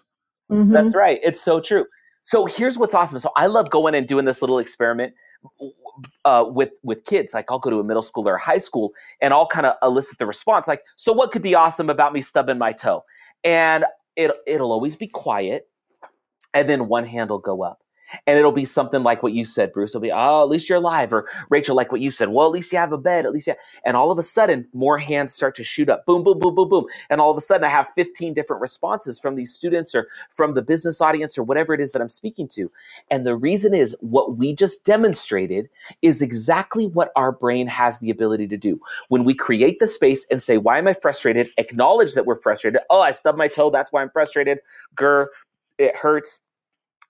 [0.51, 0.73] Mm-hmm.
[0.73, 1.19] That's right.
[1.23, 1.85] It's so true.
[2.21, 3.19] So here's what's awesome.
[3.19, 5.13] So I love going and doing this little experiment
[6.25, 7.33] uh, with with kids.
[7.33, 9.75] Like I'll go to a middle school or a high school, and I'll kind of
[9.81, 10.67] elicit the response.
[10.67, 13.03] Like, so what could be awesome about me stubbing my toe?
[13.43, 15.67] And it it'll always be quiet,
[16.53, 17.82] and then one hand will go up.
[18.27, 19.91] And it'll be something like what you said, Bruce.
[19.91, 21.13] It'll be, oh, at least you're alive.
[21.13, 23.25] Or Rachel, like what you said, well, at least you have a bed.
[23.25, 23.55] At least you.
[23.85, 26.05] And all of a sudden, more hands start to shoot up.
[26.05, 26.85] Boom, boom, boom, boom, boom.
[27.09, 30.53] And all of a sudden, I have 15 different responses from these students or from
[30.53, 32.71] the business audience or whatever it is that I'm speaking to.
[33.09, 35.69] And the reason is what we just demonstrated
[36.01, 38.79] is exactly what our brain has the ability to do.
[39.09, 41.47] When we create the space and say, why am I frustrated?
[41.57, 42.81] Acknowledge that we're frustrated.
[42.89, 43.69] Oh, I stubbed my toe.
[43.69, 44.59] That's why I'm frustrated.
[44.95, 45.27] Grr,
[45.77, 46.39] it hurts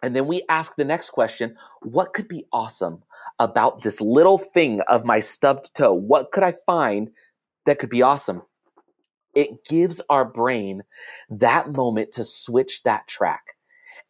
[0.03, 3.01] and then we ask the next question what could be awesome
[3.39, 5.93] about this little thing of my stubbed toe?
[5.93, 7.09] What could I find
[7.65, 8.43] that could be awesome?
[9.33, 10.83] It gives our brain
[11.29, 13.55] that moment to switch that track.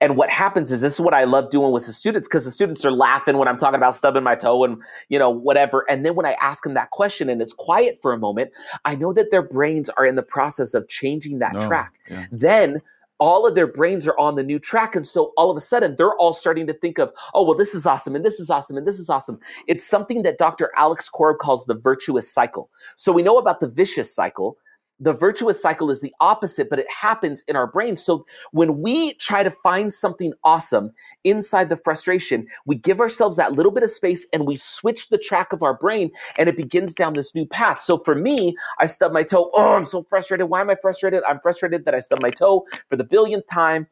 [0.01, 2.51] And what happens is this is what I love doing with the students because the
[2.51, 5.85] students are laughing when I'm talking about stubbing my toe and, you know, whatever.
[5.89, 8.51] And then when I ask them that question and it's quiet for a moment,
[8.83, 11.93] I know that their brains are in the process of changing that no, track.
[12.09, 12.25] Yeah.
[12.31, 12.81] Then
[13.23, 14.97] all of their brains are on the new track.
[14.97, 17.73] And so all of a sudden, they're all starting to think of, oh, well, this
[17.73, 19.39] is awesome, and this is awesome, and this is awesome.
[19.65, 20.69] It's something that Dr.
[20.75, 22.69] Alex Korb calls the virtuous cycle.
[22.97, 24.57] So we know about the vicious cycle,
[25.03, 27.97] the virtuous cycle is the opposite, but it happens in our brain.
[27.97, 30.91] So when we try to find something awesome
[31.25, 35.17] inside the frustration, we give ourselves that little bit of space and we switch the
[35.17, 37.79] track of our brain and it begins down this new path.
[37.79, 39.51] So for me, I stubbed my toe.
[39.53, 40.49] Oh, I'm so frustrated.
[40.49, 41.21] Why am I frustrated?
[41.27, 43.87] I'm frustrated that I stubbed my toe for the billionth time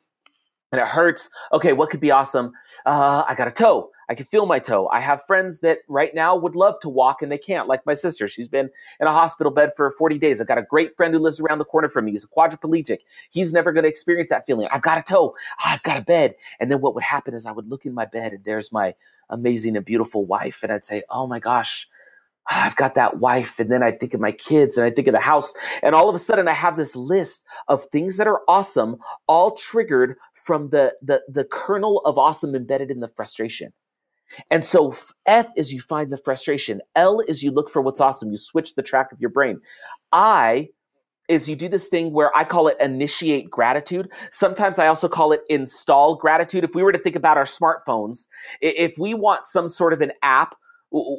[0.71, 1.29] and it hurts.
[1.51, 2.53] Okay, what could be awesome?
[2.85, 3.91] Uh, I got a toe.
[4.11, 4.89] I can feel my toe.
[4.89, 7.93] I have friends that right now would love to walk and they can't, like my
[7.93, 8.27] sister.
[8.27, 10.41] She's been in a hospital bed for 40 days.
[10.41, 12.11] I've got a great friend who lives around the corner from me.
[12.11, 12.97] He's a quadriplegic.
[13.31, 14.67] He's never going to experience that feeling.
[14.69, 15.33] I've got a toe.
[15.63, 16.35] I've got a bed.
[16.59, 18.95] And then what would happen is I would look in my bed and there's my
[19.29, 20.61] amazing and beautiful wife.
[20.61, 21.87] And I'd say, oh my gosh,
[22.49, 25.13] I've got that wife, and then I think of my kids, and I think of
[25.13, 25.53] the house,
[25.83, 28.97] and all of a sudden I have this list of things that are awesome,
[29.27, 33.71] all triggered from the the the kernel of awesome embedded in the frustration.
[34.49, 34.93] And so
[35.25, 36.81] F is you find the frustration.
[36.95, 38.31] L is you look for what's awesome.
[38.31, 39.59] You switch the track of your brain.
[40.11, 40.69] I
[41.27, 44.09] is you do this thing where I call it initiate gratitude.
[44.31, 46.63] Sometimes I also call it install gratitude.
[46.63, 48.27] If we were to think about our smartphones,
[48.59, 50.55] if we want some sort of an app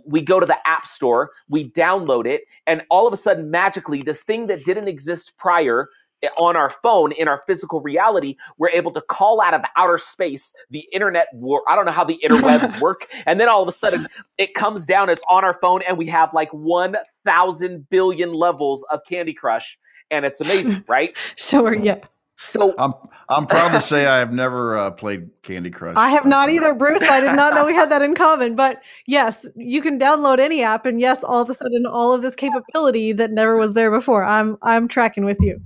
[0.07, 4.03] we go to the app store, we download it, and all of a sudden, magically,
[4.03, 5.89] this thing that didn't exist prior
[6.37, 10.55] on our phone in our physical reality, we're able to call out of outer space
[10.71, 11.29] the internet.
[11.69, 13.07] I don't know how the interwebs work.
[13.27, 14.09] And then all of a sudden,
[14.39, 19.01] it comes down, it's on our phone, and we have like 1,000 billion levels of
[19.09, 19.79] Candy Crush.
[20.11, 21.17] And it's amazing, right?
[21.37, 21.99] sure, yeah.
[22.43, 22.93] So I'm
[23.29, 25.97] I'm proud to say I have never uh, played Candy Crush.
[25.97, 27.01] I have not either, Bruce.
[27.03, 28.57] I did not know we had that in common.
[28.57, 32.21] But yes, you can download any app, and yes, all of a sudden, all of
[32.21, 34.25] this capability that never was there before.
[34.25, 35.61] I'm I'm tracking with you.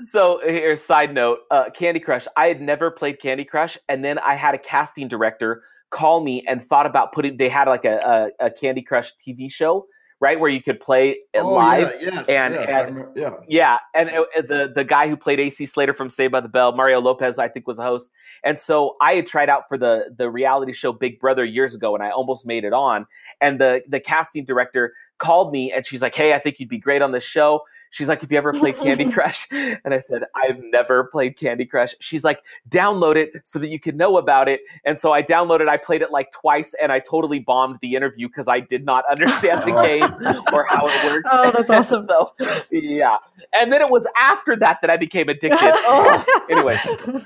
[0.00, 2.26] So here, side note, uh, Candy Crush.
[2.36, 6.44] I had never played Candy Crush, and then I had a casting director call me
[6.46, 7.36] and thought about putting.
[7.36, 9.86] They had like a, a, a Candy Crush TV show
[10.20, 10.38] right?
[10.38, 11.96] Where you could play it oh, live.
[12.00, 15.66] Yeah, yes, and, yes, and yeah, yeah, and it, the the guy who played AC
[15.66, 18.12] Slater from Saved by the Bell, Mario Lopez, I think was a host.
[18.44, 21.94] And so I had tried out for the the reality show Big Brother years ago,
[21.94, 23.06] and I almost made it on.
[23.40, 26.78] And the the casting director called me, and she's like, "Hey, I think you'd be
[26.78, 30.24] great on this show." She's like, "Have you ever played Candy Crush?" And I said,
[30.34, 34.48] "I've never played Candy Crush." She's like, "Download it so that you can know about
[34.48, 35.68] it." And so I downloaded.
[35.68, 39.04] I played it like twice, and I totally bombed the interview because I did not
[39.10, 41.28] understand the game or how it worked.
[41.30, 42.06] Oh, that's awesome.
[42.06, 42.32] so
[42.70, 43.16] yeah,
[43.54, 45.58] and then it was after that that I became addicted.
[45.60, 46.44] oh.
[46.50, 47.24] Anyway, oh,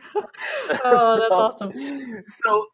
[0.68, 2.22] that's so, awesome.
[2.26, 2.66] So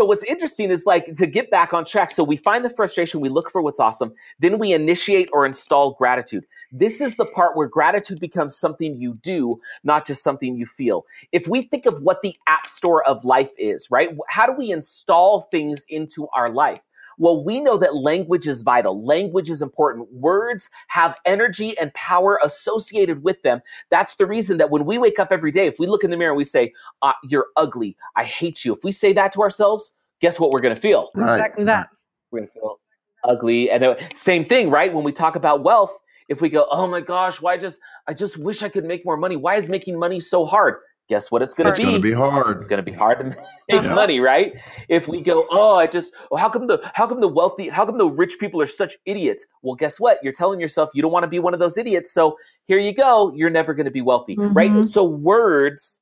[0.00, 2.10] so what's interesting is like to get back on track.
[2.10, 5.92] So we find the frustration, we look for what's awesome, then we initiate or install
[5.92, 6.46] gratitude.
[6.72, 11.04] This is the part where gratitude becomes something you do, not just something you feel.
[11.32, 14.16] If we think of what the app store of life is, right?
[14.30, 16.86] How do we install things into our life?
[17.20, 19.04] Well, we know that language is vital.
[19.04, 20.10] Language is important.
[20.10, 23.60] Words have energy and power associated with them.
[23.90, 26.16] That's the reason that when we wake up every day, if we look in the
[26.16, 29.42] mirror and we say, uh, You're ugly, I hate you, if we say that to
[29.42, 31.10] ourselves, guess what we're going to feel?
[31.14, 31.34] Right.
[31.34, 31.90] Exactly that.
[32.30, 32.80] We're going to feel
[33.22, 33.70] ugly.
[33.70, 34.92] And then, same thing, right?
[34.92, 35.98] When we talk about wealth,
[36.30, 39.18] if we go, oh my gosh, why just, I just wish I could make more
[39.18, 39.36] money.
[39.36, 40.76] Why is making money so hard?
[41.10, 41.82] Guess what it's going to be?
[41.82, 42.56] It's going to be hard.
[42.58, 43.24] It's going to be hard to
[43.68, 43.94] make yeah.
[43.94, 44.54] money, right?
[44.88, 47.84] If we go, oh, I just, oh, how come the, how come the wealthy, how
[47.84, 49.44] come the rich people are such idiots?
[49.62, 50.18] Well, guess what?
[50.22, 52.12] You're telling yourself you don't want to be one of those idiots.
[52.12, 53.32] So here you go.
[53.34, 54.54] You're never going to be wealthy, mm-hmm.
[54.54, 54.84] right?
[54.84, 56.00] So words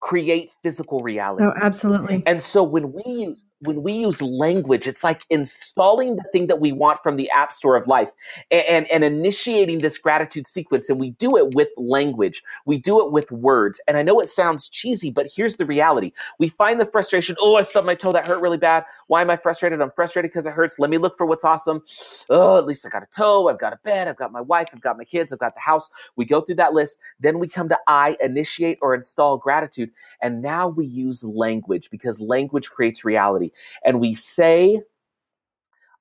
[0.00, 1.44] create physical reality.
[1.44, 2.22] Oh, absolutely.
[2.26, 6.60] And so when we use when we use language, it's like installing the thing that
[6.60, 8.12] we want from the app store of life
[8.50, 10.88] and, and, and, initiating this gratitude sequence.
[10.88, 12.42] And we do it with language.
[12.64, 13.80] We do it with words.
[13.86, 16.12] And I know it sounds cheesy, but here's the reality.
[16.38, 17.36] We find the frustration.
[17.40, 18.12] Oh, I stubbed my toe.
[18.12, 18.84] That hurt really bad.
[19.08, 19.80] Why am I frustrated?
[19.80, 20.78] I'm frustrated because it hurts.
[20.78, 21.82] Let me look for what's awesome.
[22.30, 23.48] Oh, at least I got a toe.
[23.48, 24.08] I've got a bed.
[24.08, 24.68] I've got my wife.
[24.72, 25.32] I've got my kids.
[25.32, 25.90] I've got the house.
[26.16, 26.98] We go through that list.
[27.18, 29.90] Then we come to I, initiate or install gratitude.
[30.22, 33.49] And now we use language because language creates reality.
[33.84, 34.82] And we say,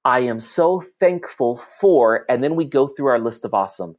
[0.06, 3.96] I am so thankful for, and then we go through our list of awesome.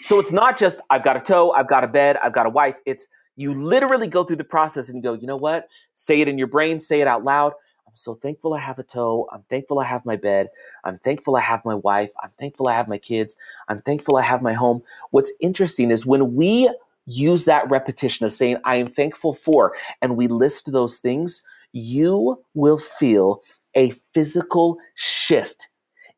[0.00, 2.50] So it's not just, I've got a toe, I've got a bed, I've got a
[2.50, 2.80] wife.
[2.86, 5.68] It's you literally go through the process and you go, you know what?
[5.94, 7.52] Say it in your brain, say it out loud.
[7.86, 9.28] I'm so thankful I have a toe.
[9.32, 10.48] I'm thankful I have my bed.
[10.84, 12.10] I'm thankful I have my wife.
[12.22, 13.36] I'm thankful I have my kids.
[13.68, 14.82] I'm thankful I have my home.
[15.10, 16.70] What's interesting is when we
[17.06, 22.42] use that repetition of saying, I am thankful for, and we list those things, you
[22.54, 23.40] will feel
[23.74, 25.68] a physical shift.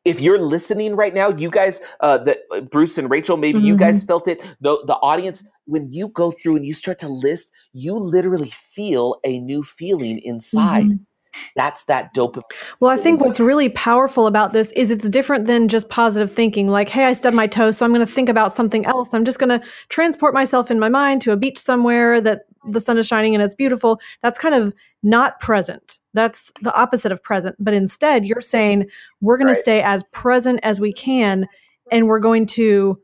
[0.03, 3.67] If you're listening right now, you guys, uh, the, uh, Bruce and Rachel, maybe mm-hmm.
[3.67, 4.07] you guys mm-hmm.
[4.07, 4.39] felt it.
[4.61, 9.19] The, the audience, when you go through and you start to list, you literally feel
[9.23, 10.85] a new feeling inside.
[10.85, 11.03] Mm-hmm.
[11.55, 12.43] That's that dopamine.
[12.79, 16.69] Well, I think what's really powerful about this is it's different than just positive thinking.
[16.69, 19.13] Like, hey, I stubbed my toe, so I'm going to think about something else.
[19.13, 22.81] I'm just going to transport myself in my mind to a beach somewhere that the
[22.81, 23.99] sun is shining and it's beautiful.
[24.21, 25.99] That's kind of not present.
[26.13, 27.55] That's the opposite of present.
[27.59, 28.89] But instead, you're saying
[29.21, 29.53] we're going right.
[29.53, 31.47] to stay as present as we can
[31.91, 32.99] and we're going to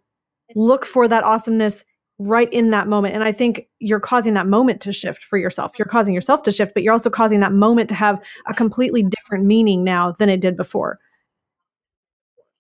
[0.56, 1.86] look for that awesomeness
[2.20, 3.16] right in that moment.
[3.16, 5.74] And I think you're causing that moment to shift for yourself.
[5.80, 9.02] You're causing yourself to shift, but you're also causing that moment to have a completely
[9.04, 10.98] different meaning now than it did before.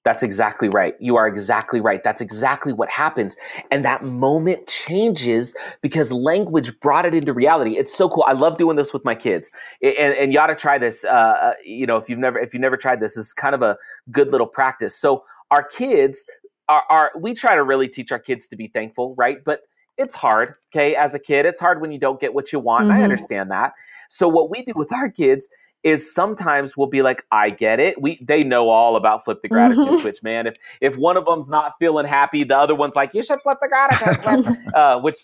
[0.03, 0.95] That's exactly right.
[0.99, 2.03] You are exactly right.
[2.03, 3.37] That's exactly what happens.
[3.69, 7.77] And that moment changes because language brought it into reality.
[7.77, 8.23] It's so cool.
[8.25, 9.51] I love doing this with my kids.
[9.83, 11.03] And, and you ought to try this.
[11.03, 13.61] Uh, uh, you know, if you've never, if you've never tried this, it's kind of
[13.61, 13.77] a
[14.09, 14.95] good little practice.
[14.97, 16.25] So our kids,
[16.67, 19.43] are, are we try to really teach our kids to be thankful, right?
[19.43, 19.61] But
[19.97, 20.95] it's hard, okay?
[20.95, 22.85] As a kid, it's hard when you don't get what you want.
[22.85, 22.99] Mm-hmm.
[22.99, 23.73] I understand that.
[24.09, 25.47] So what we do with our kids
[25.83, 28.01] is sometimes we'll be like, I get it.
[28.01, 29.97] We they know all about flip the gratitude mm-hmm.
[29.97, 30.47] switch, man.
[30.47, 33.57] If if one of them's not feeling happy, the other one's like, you should flip
[33.61, 35.17] the gratitude switch, uh, which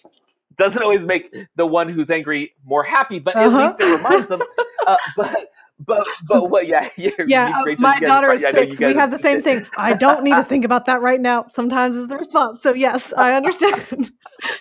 [0.57, 3.57] doesn't always make the one who's angry more happy, but uh-huh.
[3.57, 4.41] at least it reminds them.
[4.85, 6.67] Uh, but but but what?
[6.67, 7.61] Yeah, yeah.
[7.61, 8.79] uh, my daughter is six.
[8.79, 9.65] We have the same thing.
[9.77, 11.45] I don't need to think about that right now.
[11.49, 12.63] Sometimes is the response.
[12.63, 14.09] So yes, I understand.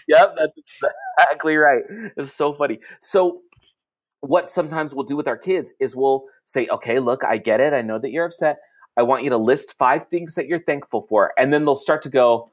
[0.06, 0.58] yep, that's
[1.18, 1.82] exactly right.
[2.16, 2.80] It's so funny.
[3.00, 3.40] So
[4.26, 7.72] what sometimes we'll do with our kids is we'll say, okay, look, I get it.
[7.72, 8.58] I know that you're upset.
[8.96, 12.02] I want you to list five things that you're thankful for, and then they'll start
[12.02, 12.50] to go.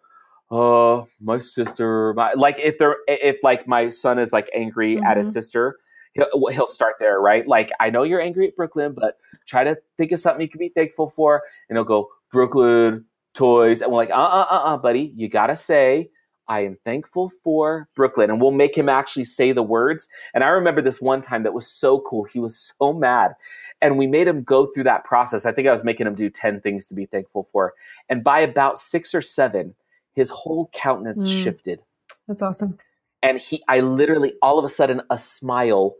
[0.51, 5.05] Uh, my sister, my, like if they're if like my son is like angry mm-hmm.
[5.05, 5.33] at his mm-hmm.
[5.33, 5.77] sister,
[6.13, 7.47] he'll, he'll start there, right?
[7.47, 9.17] Like, I know you're angry at Brooklyn, but
[9.47, 11.41] try to think of something you can be thankful for.
[11.69, 13.81] And he'll go, Brooklyn, toys.
[13.81, 16.09] And we're like, uh uh uh uh, buddy, you gotta say,
[16.47, 18.29] I am thankful for Brooklyn.
[18.29, 20.07] And we'll make him actually say the words.
[20.33, 22.25] And I remember this one time that was so cool.
[22.25, 23.33] He was so mad.
[23.81, 25.45] And we made him go through that process.
[25.45, 27.73] I think I was making him do 10 things to be thankful for.
[28.09, 29.75] And by about six or seven,
[30.13, 31.43] his whole countenance mm.
[31.43, 31.81] shifted.
[32.27, 32.77] That's awesome.
[33.21, 35.95] And he, I literally, all of a sudden, a smile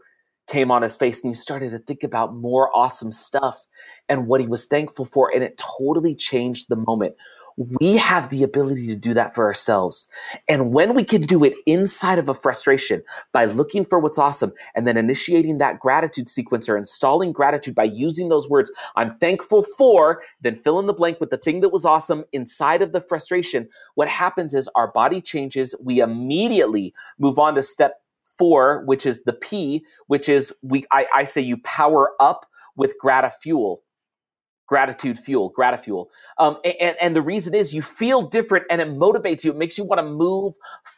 [0.47, 3.65] came on his face and he started to think about more awesome stuff
[4.09, 5.33] and what he was thankful for.
[5.33, 7.15] And it totally changed the moment
[7.57, 10.09] we have the ability to do that for ourselves.
[10.47, 14.53] And when we can do it inside of a frustration by looking for what's awesome
[14.75, 19.63] and then initiating that gratitude sequence or installing gratitude by using those words, I'm thankful
[19.77, 23.01] for, then fill in the blank with the thing that was awesome inside of the
[23.01, 23.67] frustration.
[23.95, 25.75] What happens is our body changes.
[25.83, 28.01] We immediately move on to step
[28.37, 32.45] four, which is the P, which is we, I, I say you power up
[32.75, 33.83] with gratifuel
[34.67, 36.09] gratitude fuel, gratifuel.
[36.37, 39.51] Um, and, and the reason is you feel different and it motivates you.
[39.51, 40.55] It makes you want to move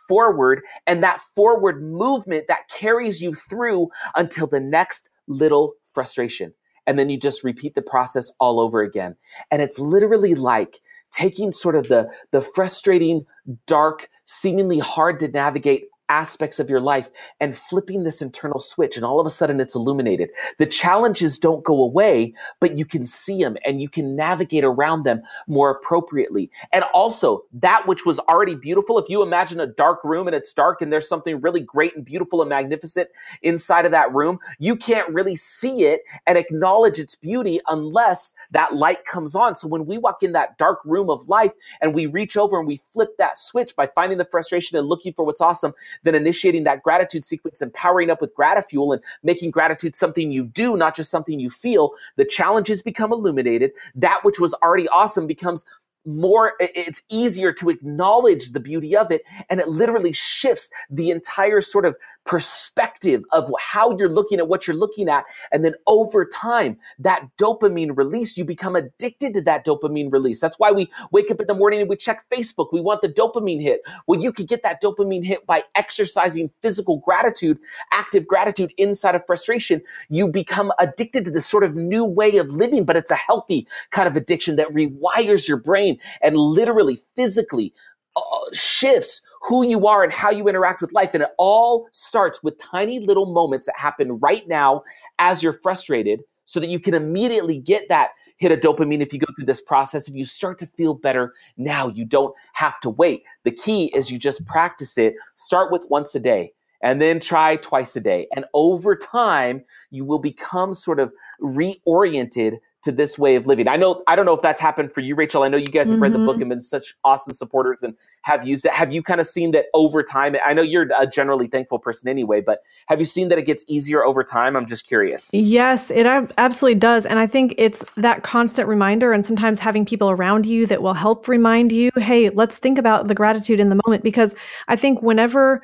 [0.07, 0.61] forward.
[0.87, 6.53] And that forward movement that carries you through until the next little frustration.
[6.87, 9.15] And then you just repeat the process all over again.
[9.49, 13.25] And it's literally like taking sort of the, the frustrating,
[13.65, 19.05] dark, seemingly hard to navigate aspects of your life and flipping this internal switch and
[19.05, 20.29] all of a sudden it's illuminated.
[20.57, 25.03] The challenges don't go away, but you can see them and you can navigate around
[25.03, 26.51] them more appropriately.
[26.71, 30.53] And also that which was already beautiful, if you imagine a dark room and it's
[30.53, 33.09] dark and there's something really great and beautiful and magnificent
[33.41, 38.75] inside of that room, you can't really see it and acknowledge its beauty unless that
[38.75, 39.55] light comes on.
[39.55, 42.67] So when we walk in that dark room of life and we reach over and
[42.67, 46.63] we flip that switch by finding the frustration and looking for what's awesome, then initiating
[46.65, 50.95] that gratitude sequence and powering up with gratitude and making gratitude something you do, not
[50.95, 53.71] just something you feel, the challenges become illuminated.
[53.95, 55.65] That which was already awesome becomes
[56.05, 61.61] more it's easier to acknowledge the beauty of it and it literally shifts the entire
[61.61, 66.25] sort of perspective of how you're looking at what you're looking at and then over
[66.25, 70.39] time that dopamine release you become addicted to that dopamine release.
[70.41, 72.69] That's why we wake up in the morning and we check facebook.
[72.71, 73.81] We want the dopamine hit.
[74.07, 77.59] Well you could get that dopamine hit by exercising physical gratitude
[77.93, 79.81] active gratitude inside of frustration.
[80.09, 83.67] You become addicted to this sort of new way of living but it's a healthy
[83.91, 87.73] kind of addiction that rewires your brain and literally physically
[88.15, 88.21] uh,
[88.53, 91.11] shifts who you are and how you interact with life.
[91.13, 94.83] And it all starts with tiny little moments that happen right now
[95.19, 99.19] as you're frustrated so that you can immediately get that hit of dopamine if you
[99.19, 101.89] go through this process and you start to feel better now.
[101.89, 103.23] You don't have to wait.
[103.43, 105.15] The key is you just practice it.
[105.37, 108.27] Start with once a day and then try twice a day.
[108.35, 113.67] And over time, you will become sort of reoriented to this way of living.
[113.67, 115.41] I know I don't know if that's happened for you, Rachel.
[115.43, 116.03] I know you guys have mm-hmm.
[116.03, 116.43] read the book mm-hmm.
[116.43, 118.71] and been such awesome supporters and have used it.
[118.71, 120.35] Have you kind of seen that over time?
[120.45, 123.65] I know you're a generally thankful person anyway, but have you seen that it gets
[123.67, 124.55] easier over time?
[124.55, 125.31] I'm just curious.
[125.33, 126.05] Yes, it
[126.37, 127.07] absolutely does.
[127.07, 130.93] And I think it's that constant reminder and sometimes having people around you that will
[130.93, 134.35] help remind you, hey, let's think about the gratitude in the moment because
[134.67, 135.63] I think whenever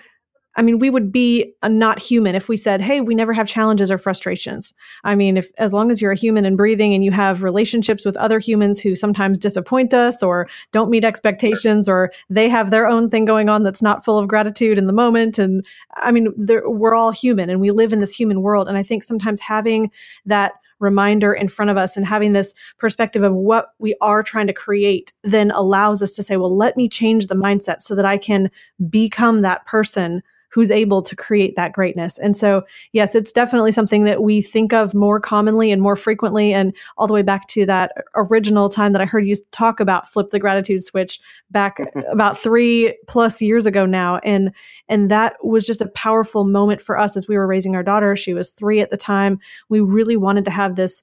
[0.55, 3.47] I mean, we would be uh, not human if we said, "Hey, we never have
[3.47, 4.73] challenges or frustrations."
[5.03, 8.03] I mean, if as long as you're a human and breathing and you have relationships
[8.03, 12.87] with other humans who sometimes disappoint us or don't meet expectations or they have their
[12.87, 16.33] own thing going on that's not full of gratitude in the moment and I mean,
[16.37, 19.89] we're all human and we live in this human world and I think sometimes having
[20.25, 24.47] that reminder in front of us and having this perspective of what we are trying
[24.47, 28.05] to create then allows us to say, well, let me change the mindset so that
[28.05, 28.49] I can
[28.89, 30.21] become that person
[30.51, 32.17] who's able to create that greatness.
[32.19, 36.53] And so, yes, it's definitely something that we think of more commonly and more frequently.
[36.53, 40.09] And all the way back to that original time that I heard you talk about
[40.09, 42.01] flip the gratitude switch back mm-hmm.
[42.11, 44.17] about three plus years ago now.
[44.17, 44.51] And,
[44.89, 48.15] and that was just a powerful moment for us as we were raising our daughter.
[48.15, 49.39] She was three at the time.
[49.69, 51.01] We really wanted to have this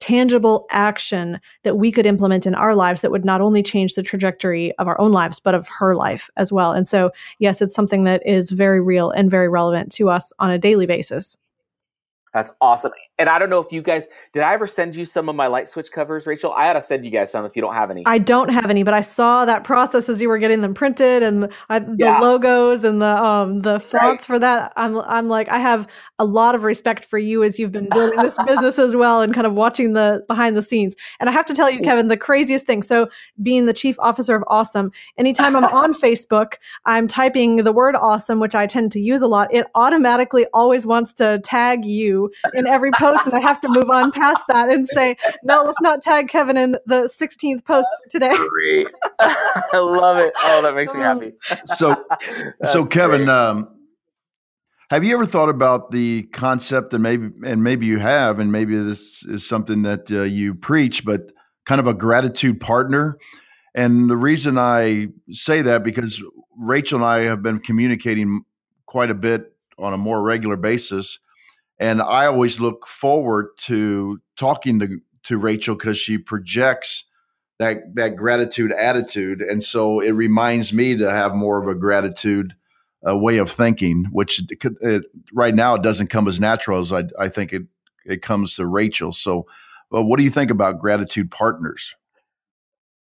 [0.00, 4.02] tangible action that we could implement in our lives that would not only change the
[4.02, 6.72] trajectory of our own lives, but of her life as well.
[6.72, 10.50] And so, yes, it's something that is very real and very relevant to us on
[10.50, 11.36] a daily basis.
[12.36, 12.92] That's awesome.
[13.18, 15.46] And I don't know if you guys did I ever send you some of my
[15.46, 16.52] light switch covers, Rachel?
[16.52, 18.02] I ought to send you guys some if you don't have any.
[18.04, 21.22] I don't have any, but I saw that process as you were getting them printed
[21.22, 22.18] and I, the yeah.
[22.18, 24.22] logos and the um the fonts right.
[24.22, 24.74] for that.
[24.76, 28.20] I'm I'm like I have a lot of respect for you as you've been building
[28.22, 30.94] this business as well and kind of watching the behind the scenes.
[31.18, 32.82] And I have to tell you, Kevin, the craziest thing.
[32.82, 33.08] So
[33.42, 38.40] being the chief officer of Awesome, anytime I'm on Facebook, I'm typing the word awesome,
[38.40, 39.48] which I tend to use a lot.
[39.54, 43.68] It automatically always wants to tag you in every post post and I have to
[43.68, 47.88] move on past that and say, no, let's not tag Kevin in the 16th post
[48.10, 48.32] today.
[49.18, 50.32] I love it.
[50.42, 51.32] Oh, that makes me happy.
[51.66, 51.96] So,
[52.64, 53.68] so Kevin, um,
[54.90, 58.76] have you ever thought about the concept, and maybe, and maybe you have, and maybe
[58.76, 61.32] this is something that uh, you preach, but
[61.64, 63.18] kind of a gratitude partner?
[63.74, 66.22] And the reason I say that because
[66.56, 68.44] Rachel and I have been communicating
[68.86, 71.18] quite a bit on a more regular basis
[71.78, 77.04] and I always look forward to talking to, to Rachel because she projects
[77.58, 82.54] that that gratitude attitude, and so it reminds me to have more of a gratitude
[83.06, 86.80] uh, way of thinking, which it could, it, right now it doesn't come as natural
[86.80, 87.62] as I, I think it
[88.04, 89.12] it comes to Rachel.
[89.12, 89.46] So,
[89.94, 91.94] uh, what do you think about gratitude partners?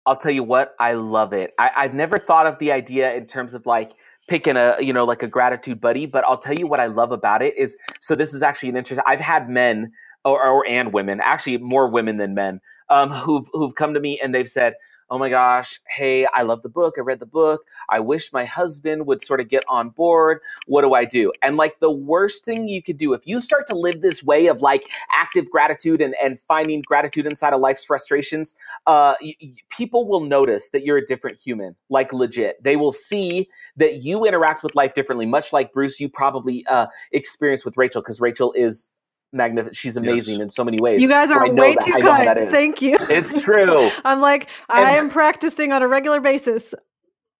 [0.06, 1.52] I'll tell you what, I love it.
[1.58, 3.90] I, I've never thought of the idea in terms of like
[4.28, 7.12] picking a you know like a gratitude buddy but i'll tell you what i love
[7.12, 9.92] about it is so this is actually an interesting i've had men
[10.24, 14.18] or, or and women actually more women than men um, who've who've come to me
[14.22, 14.74] and they've said
[15.10, 16.94] oh my gosh, hey, I love the book.
[16.98, 17.64] I read the book.
[17.88, 20.40] I wish my husband would sort of get on board.
[20.66, 21.32] What do I do?
[21.42, 24.46] And like the worst thing you could do, if you start to live this way
[24.46, 28.54] of like active gratitude and, and finding gratitude inside of life's frustrations,
[28.86, 29.34] uh, y-
[29.68, 32.62] people will notice that you're a different human, like legit.
[32.62, 36.86] They will see that you interact with life differently, much like Bruce, you probably uh,
[37.12, 38.88] experienced with Rachel, because Rachel is
[39.36, 39.76] magnificent.
[39.76, 40.42] She's amazing yes.
[40.42, 41.02] in so many ways.
[41.02, 41.84] You guys are so way that.
[41.84, 42.50] too kind.
[42.50, 42.96] Thank you.
[43.00, 43.90] It's true.
[44.04, 46.74] I'm like, and, I am practicing on a regular basis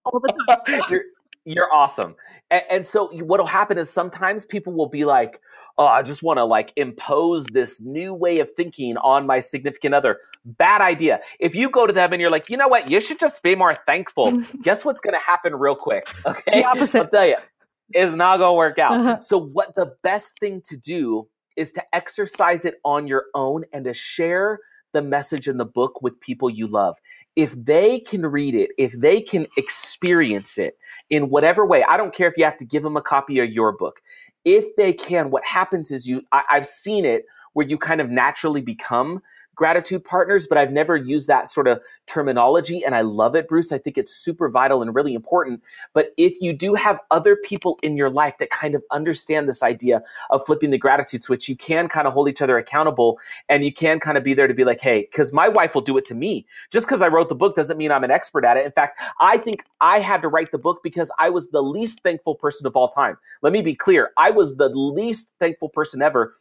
[0.05, 0.83] all the time.
[0.91, 1.05] you're,
[1.45, 2.15] you're awesome.
[2.51, 5.41] And, and so what'll happen is sometimes people will be like,
[5.79, 9.95] oh, I just want to like impose this new way of thinking on my significant
[9.95, 10.19] other.
[10.45, 11.21] Bad idea.
[11.39, 13.55] If you go to them and you're like, you know what, you should just be
[13.55, 14.43] more thankful.
[14.63, 16.07] Guess what's going to happen real quick?
[16.25, 16.61] Okay.
[16.61, 17.01] The opposite.
[17.03, 17.37] I'll tell you
[17.95, 18.93] is not going to work out.
[18.93, 19.21] Uh-huh.
[19.21, 23.85] So, what the best thing to do is to exercise it on your own and
[23.85, 24.61] to share
[24.93, 26.97] the message in the book with people you love.
[27.35, 30.79] If they can read it, if they can experience it
[31.11, 33.51] in whatever way, I don't care if you have to give them a copy of
[33.51, 34.01] your book.
[34.45, 38.09] If they can, what happens is you, I, I've seen it where you kind of
[38.09, 39.23] naturally become
[39.57, 42.85] gratitude partners, but I've never used that sort of terminology.
[42.85, 43.73] And I love it, Bruce.
[43.73, 45.63] I think it's super vital and really important.
[45.95, 49.63] But if you do have other people in your life that kind of understand this
[49.63, 53.65] idea of flipping the gratitude switch, you can kind of hold each other accountable and
[53.65, 55.97] you can kind of be there to be like, hey, because my wife will do
[55.97, 56.47] it to me.
[56.71, 58.67] Just because I wrote the book doesn't mean I'm an expert at it.
[58.67, 62.03] In fact, I think I had to write the book because I was the least
[62.03, 63.17] thankful person of all time.
[63.43, 64.11] Let me be clear.
[64.19, 66.35] I was the least thankful person ever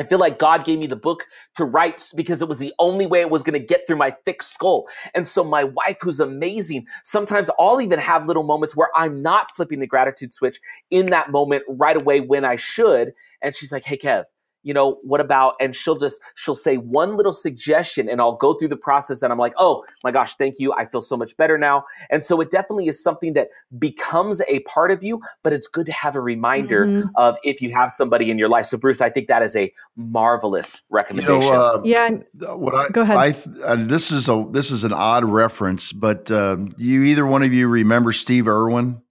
[0.00, 1.26] I feel like God gave me the book
[1.56, 4.12] to write because it was the only way it was going to get through my
[4.24, 4.88] thick skull.
[5.14, 9.50] And so my wife, who's amazing, sometimes I'll even have little moments where I'm not
[9.50, 10.58] flipping the gratitude switch
[10.90, 13.12] in that moment right away when I should.
[13.42, 14.24] And she's like, Hey, Kev,
[14.62, 18.54] you know, what about, and she'll just, she'll say one little suggestion and I'll go
[18.54, 20.72] through the process and I'm like, oh my gosh, thank you.
[20.72, 21.84] I feel so much better now.
[22.10, 23.48] And so it definitely is something that
[23.78, 27.08] becomes a part of you, but it's good to have a reminder mm-hmm.
[27.16, 28.66] of if you have somebody in your life.
[28.66, 31.42] So Bruce, I think that is a marvelous recommendation.
[31.42, 32.10] You know, uh, yeah.
[32.54, 33.16] What I, go ahead.
[33.16, 33.34] I,
[33.64, 37.52] uh, this is a, this is an odd reference, but uh, you, either one of
[37.52, 39.02] you remember Steve Irwin?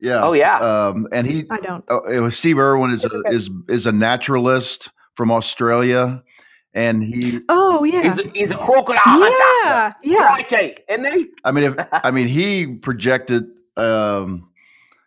[0.00, 0.24] Yeah.
[0.24, 0.58] Oh yeah.
[0.58, 1.84] Um, and he, I don't.
[1.90, 6.22] Uh, it was Steve Irwin is a, is is a naturalist from Australia,
[6.74, 7.40] and he.
[7.48, 8.02] Oh yeah.
[8.02, 9.30] He's a, he's a crocodile.
[9.64, 9.92] Yeah.
[10.02, 10.36] Yeah.
[10.40, 10.76] Okay.
[10.88, 11.26] And they.
[11.44, 13.44] I mean, if I mean, he projected
[13.76, 14.50] um,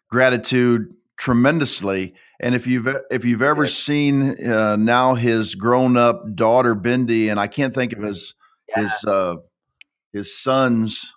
[0.09, 2.15] gratitude tremendously.
[2.39, 7.39] And if you've if you've ever seen uh, now his grown up daughter Bindi, and
[7.39, 8.33] I can't think of his
[8.69, 8.83] yeah.
[8.83, 9.35] his uh,
[10.13, 11.13] his son's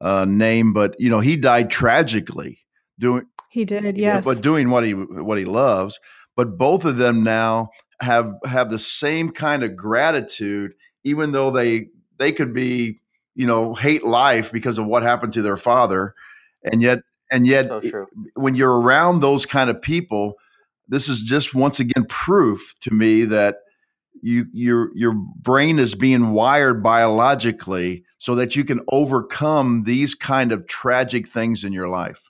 [0.00, 2.59] uh, name, but you know he died tragically
[3.00, 5.98] doing he did yes but doing what he what he loves
[6.36, 7.70] but both of them now
[8.00, 10.72] have have the same kind of gratitude
[11.04, 11.86] even though they
[12.18, 13.00] they could be
[13.34, 16.14] you know hate life because of what happened to their father
[16.62, 20.34] and yet and yet so when you're around those kind of people
[20.88, 23.56] this is just once again proof to me that
[24.22, 30.52] you your your brain is being wired biologically so that you can overcome these kind
[30.52, 32.29] of tragic things in your life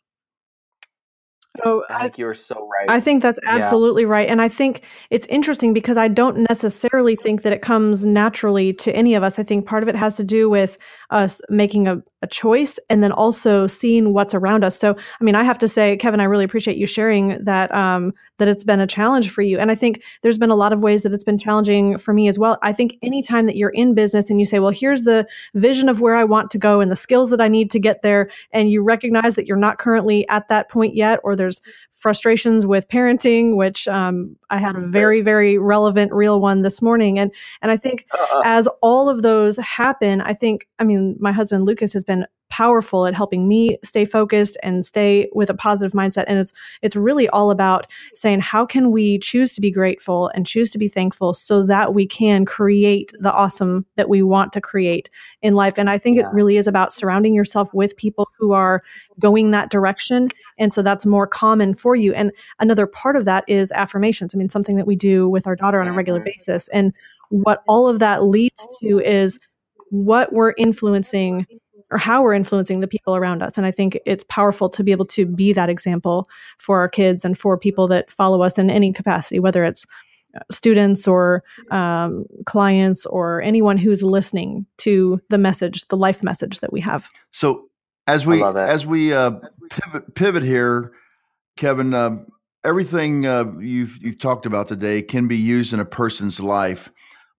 [1.63, 2.89] so I think you're so right.
[2.89, 4.09] I think that's absolutely yeah.
[4.09, 4.29] right.
[4.29, 8.95] And I think it's interesting because I don't necessarily think that it comes naturally to
[8.95, 9.39] any of us.
[9.39, 10.77] I think part of it has to do with
[11.11, 14.79] us making a, a choice and then also seeing what's around us.
[14.79, 18.13] So, I mean, I have to say, Kevin, I really appreciate you sharing that, um,
[18.39, 19.59] that it's been a challenge for you.
[19.59, 22.29] And I think there's been a lot of ways that it's been challenging for me
[22.29, 22.59] as well.
[22.63, 26.01] I think anytime that you're in business and you say, well, here's the vision of
[26.01, 28.71] where I want to go and the skills that I need to get there, and
[28.71, 31.61] you recognize that you're not currently at that point yet, or there's
[31.93, 37.18] frustrations with parenting, which um, I had a very, very relevant, real one this morning.
[37.18, 37.32] And
[37.62, 38.43] and I think uh-uh.
[38.45, 43.07] as all of those happen, I think, I mean, my husband Lucas has been powerful
[43.07, 46.25] at helping me stay focused and stay with a positive mindset.
[46.27, 50.47] And it's it's really all about saying how can we choose to be grateful and
[50.47, 54.61] choose to be thankful so that we can create the awesome that we want to
[54.61, 55.09] create
[55.43, 55.79] in life?
[55.79, 56.27] And i think yeah.
[56.27, 58.81] it really is about surrounding yourself with people who are
[59.19, 60.29] going that direction.
[60.59, 62.13] And so that's more common for you.
[62.15, 64.35] And another part of that is affirmations.
[64.35, 66.31] I mean something that we do with our daughter on a regular mm-hmm.
[66.37, 66.69] basis.
[66.69, 66.93] And
[67.29, 69.39] what all of that leads to is
[69.91, 71.47] what we're influencing
[71.91, 73.57] or how we're influencing the people around us.
[73.57, 76.26] And I think it's powerful to be able to be that example
[76.59, 79.86] for our kids and for people that follow us in any capacity, whether it's
[80.36, 86.61] uh, students or um, clients or anyone who's listening to the message, the life message
[86.61, 87.09] that we have.
[87.32, 87.68] So
[88.07, 89.32] as we as we uh,
[89.70, 90.93] pivot, pivot here,
[91.57, 92.16] Kevin, uh,
[92.64, 96.91] everything uh, you've you've talked about today can be used in a person's life.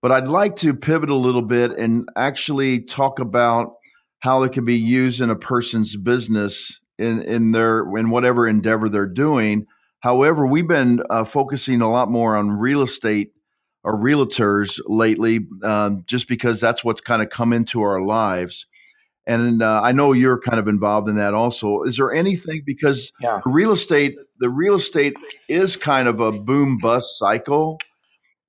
[0.01, 3.75] But I'd like to pivot a little bit and actually talk about
[4.21, 8.89] how it can be used in a person's business in in their in whatever endeavor
[8.89, 9.67] they're doing.
[9.99, 13.33] However, we've been uh, focusing a lot more on real estate
[13.83, 18.67] or realtors lately, um, just because that's what's kind of come into our lives.
[19.27, 21.83] And uh, I know you're kind of involved in that also.
[21.83, 23.41] Is there anything because yeah.
[23.45, 25.13] real estate, the real estate
[25.47, 27.79] is kind of a boom bust cycle,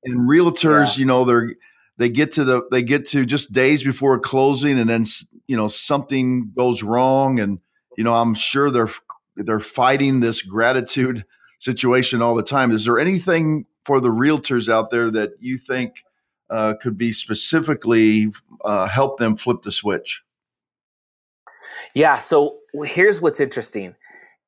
[0.05, 1.01] and realtors, yeah.
[1.01, 1.55] you know, they're
[1.99, 5.05] they get to the they get to just days before closing, and then
[5.53, 7.61] you know something goes wrong and
[7.99, 8.89] you know i'm sure they're
[9.37, 11.25] they're fighting this gratitude
[11.59, 12.71] situation all the time.
[12.71, 16.05] Is there anything for the realtors out there that you think
[16.51, 18.33] uh, could be specifically
[18.65, 20.23] uh, help them flip the switch?
[21.95, 23.95] Yeah so here's what's interesting.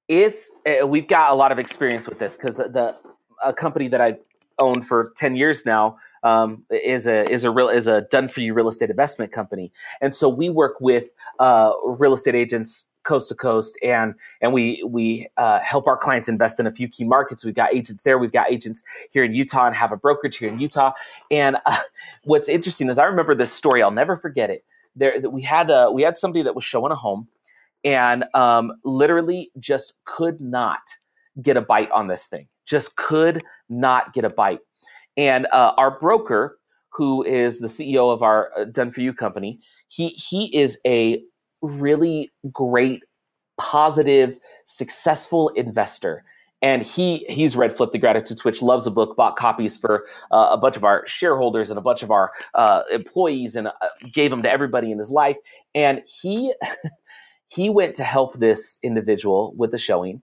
[0.08, 2.96] If uh, we've got a lot of experience with this because the
[3.44, 4.16] a company that I
[4.58, 8.40] owned for 10 years now um, is a is a real is a done for
[8.40, 13.28] you real estate investment company, and so we work with uh, real estate agents coast
[13.28, 17.04] to coast, and and we we uh, help our clients invest in a few key
[17.04, 17.44] markets.
[17.44, 18.18] We've got agents there.
[18.18, 20.92] We've got agents here in Utah, and have a brokerage here in Utah.
[21.30, 21.76] And uh,
[22.24, 23.82] what's interesting is I remember this story.
[23.82, 24.64] I'll never forget it.
[24.96, 27.28] There, we had a, we had somebody that was showing a home,
[27.84, 30.80] and um, literally just could not
[31.42, 32.48] get a bite on this thing.
[32.64, 34.60] Just could not get a bite.
[35.16, 36.58] And uh, our broker,
[36.92, 41.22] who is the CEO of our uh, Done for You company, he he is a
[41.62, 43.02] really great,
[43.58, 46.24] positive, successful investor.
[46.62, 50.48] And he he's read Flip the Gratitude Switch, loves the book, bought copies for uh,
[50.50, 53.72] a bunch of our shareholders and a bunch of our uh, employees, and uh,
[54.12, 55.36] gave them to everybody in his life.
[55.74, 56.54] And he
[57.48, 60.22] he went to help this individual with the showing,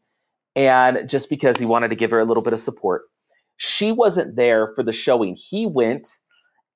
[0.56, 3.04] and just because he wanted to give her a little bit of support
[3.58, 5.36] she wasn't there for the showing.
[5.36, 6.08] He went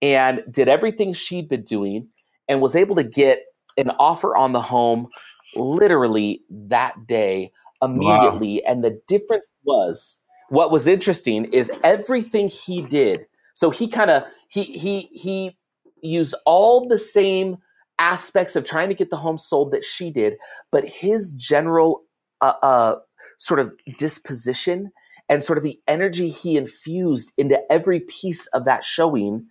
[0.02, 2.08] and did everything she'd been doing
[2.48, 3.44] and was able to get
[3.78, 5.08] an offer on the home
[5.56, 7.52] literally that day
[7.82, 8.62] immediately.
[8.64, 8.72] Wow.
[8.72, 13.26] And the difference was what was interesting is everything he did.
[13.54, 15.58] So he kind of he he he
[16.02, 17.58] used all the same
[17.98, 20.36] aspects of trying to get the home sold that she did,
[20.72, 22.04] but his general
[22.42, 22.96] uh, uh,
[23.40, 24.92] sort of disposition
[25.30, 29.48] and sort of the energy he infused into every piece of that showing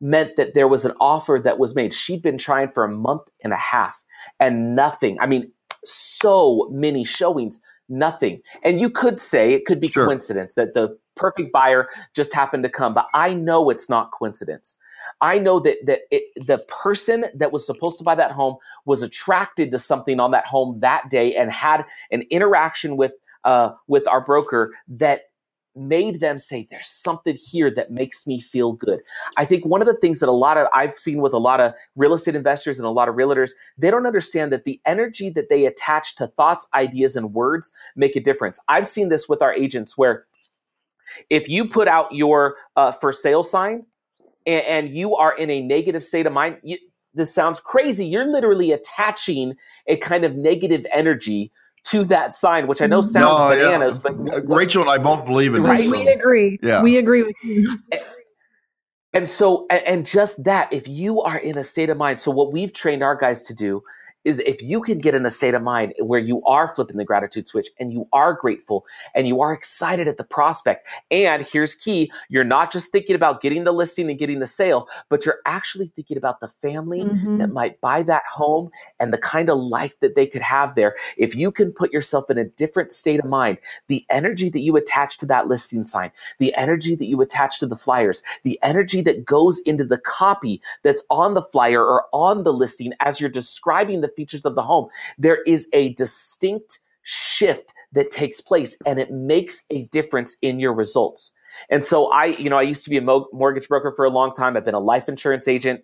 [0.00, 1.92] meant that there was an offer that was made.
[1.92, 4.04] She'd been trying for a month and a half
[4.38, 5.18] and nothing.
[5.20, 5.50] I mean,
[5.84, 8.42] so many showings, nothing.
[8.62, 10.04] And you could say it could be sure.
[10.04, 14.78] coincidence that the perfect buyer just happened to come, but I know it's not coincidence.
[15.20, 19.02] I know that that it, the person that was supposed to buy that home was
[19.02, 23.12] attracted to something on that home that day and had an interaction with
[23.46, 25.22] uh, with our broker that
[25.76, 29.00] made them say there's something here that makes me feel good.
[29.36, 31.60] I think one of the things that a lot of i've seen with a lot
[31.60, 35.28] of real estate investors and a lot of realtors they don't understand that the energy
[35.30, 38.58] that they attach to thoughts ideas and words make a difference.
[38.68, 40.26] I've seen this with our agents where
[41.30, 43.86] if you put out your uh, for sale sign
[44.44, 46.78] and, and, you are in a negative state of mind you,
[47.14, 48.06] this sounds crazy.
[48.06, 49.54] You're literally attaching
[49.86, 51.52] a kind of negative energy
[51.86, 53.04] to that sign, which I know mm.
[53.04, 54.10] sounds no, bananas, yeah.
[54.10, 55.90] but uh, Rachel and I both believe in right?
[55.90, 56.58] We agree.
[56.62, 57.66] Yeah, we agree with you.
[59.12, 62.52] And so, and just that, if you are in a state of mind, so what
[62.52, 63.82] we've trained our guys to do
[64.26, 67.04] is if you can get in a state of mind where you are flipping the
[67.04, 70.88] gratitude switch and you are grateful and you are excited at the prospect.
[71.12, 74.88] And here's key you're not just thinking about getting the listing and getting the sale,
[75.08, 77.38] but you're actually thinking about the family mm-hmm.
[77.38, 78.68] that might buy that home
[78.98, 80.96] and the kind of life that they could have there.
[81.16, 84.76] If you can put yourself in a different state of mind, the energy that you
[84.76, 89.02] attach to that listing sign, the energy that you attach to the flyers, the energy
[89.02, 93.30] that goes into the copy that's on the flyer or on the listing as you're
[93.30, 94.88] describing the features of the home,
[95.18, 100.72] there is a distinct shift that takes place and it makes a difference in your
[100.72, 101.32] results.
[101.70, 104.10] And so I, you know, I used to be a mo- mortgage broker for a
[104.10, 104.56] long time.
[104.56, 105.82] I've been a life insurance agent.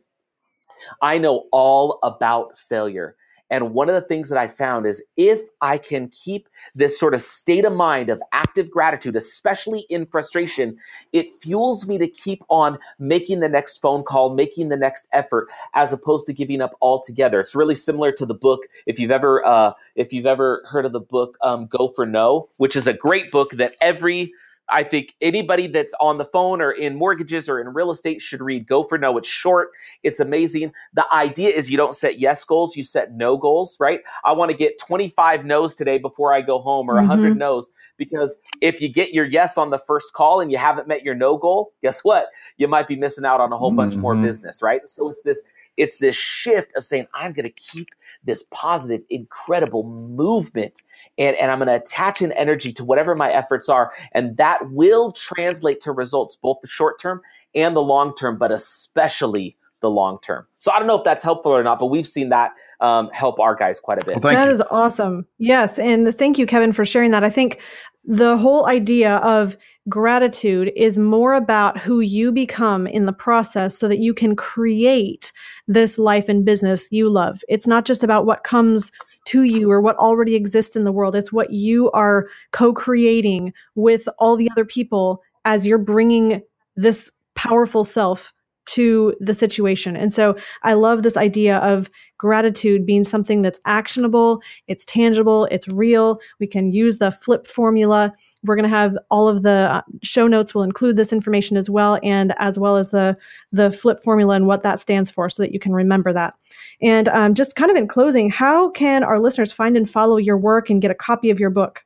[1.00, 3.16] I know all about failure.
[3.52, 7.12] And one of the things that I found is if I can keep this sort
[7.12, 10.78] of state of mind of active gratitude, especially in frustration,
[11.12, 15.48] it fuels me to keep on making the next phone call, making the next effort,
[15.74, 17.40] as opposed to giving up altogether.
[17.40, 18.62] It's really similar to the book.
[18.86, 22.48] If you've ever, uh, if you've ever heard of the book um, "Go for No,"
[22.56, 24.32] which is a great book that every
[24.72, 28.40] I think anybody that's on the phone or in mortgages or in real estate should
[28.40, 29.18] read Go for No.
[29.18, 29.70] It's short,
[30.02, 30.72] it's amazing.
[30.94, 34.00] The idea is you don't set yes goals, you set no goals, right?
[34.24, 37.38] I want to get 25 no's today before I go home or 100 mm-hmm.
[37.38, 41.02] no's because if you get your yes on the first call and you haven't met
[41.02, 42.28] your no goal, guess what?
[42.56, 43.76] You might be missing out on a whole mm-hmm.
[43.76, 44.80] bunch more business, right?
[44.88, 45.44] So it's this
[45.76, 47.88] it's this shift of saying, I'm going to keep
[48.24, 50.82] this positive, incredible movement
[51.18, 53.92] and, and I'm going to attach an energy to whatever my efforts are.
[54.12, 57.20] And that will translate to results, both the short term
[57.54, 60.46] and the long term, but especially the long term.
[60.58, 63.40] So I don't know if that's helpful or not, but we've seen that um, help
[63.40, 64.22] our guys quite a bit.
[64.22, 64.52] Well, that you.
[64.52, 65.26] is awesome.
[65.38, 65.78] Yes.
[65.78, 67.24] And thank you, Kevin, for sharing that.
[67.24, 67.60] I think
[68.04, 69.56] the whole idea of
[69.88, 75.32] gratitude is more about who you become in the process so that you can create
[75.66, 77.42] this life and business you love.
[77.48, 78.92] It's not just about what comes
[79.24, 81.14] to you or what already exists in the world.
[81.14, 86.42] It's what you are co creating with all the other people as you're bringing
[86.76, 88.32] this powerful self
[88.66, 89.96] to the situation.
[89.96, 91.88] And so I love this idea of
[92.18, 96.16] gratitude being something that's actionable, it's tangible, it's real.
[96.38, 98.14] We can use the flip formula.
[98.44, 101.68] We're going to have all of the uh, show notes will include this information as
[101.68, 103.16] well and as well as the
[103.50, 106.34] the flip formula and what that stands for so that you can remember that.
[106.80, 110.38] And um, just kind of in closing, how can our listeners find and follow your
[110.38, 111.82] work and get a copy of your book?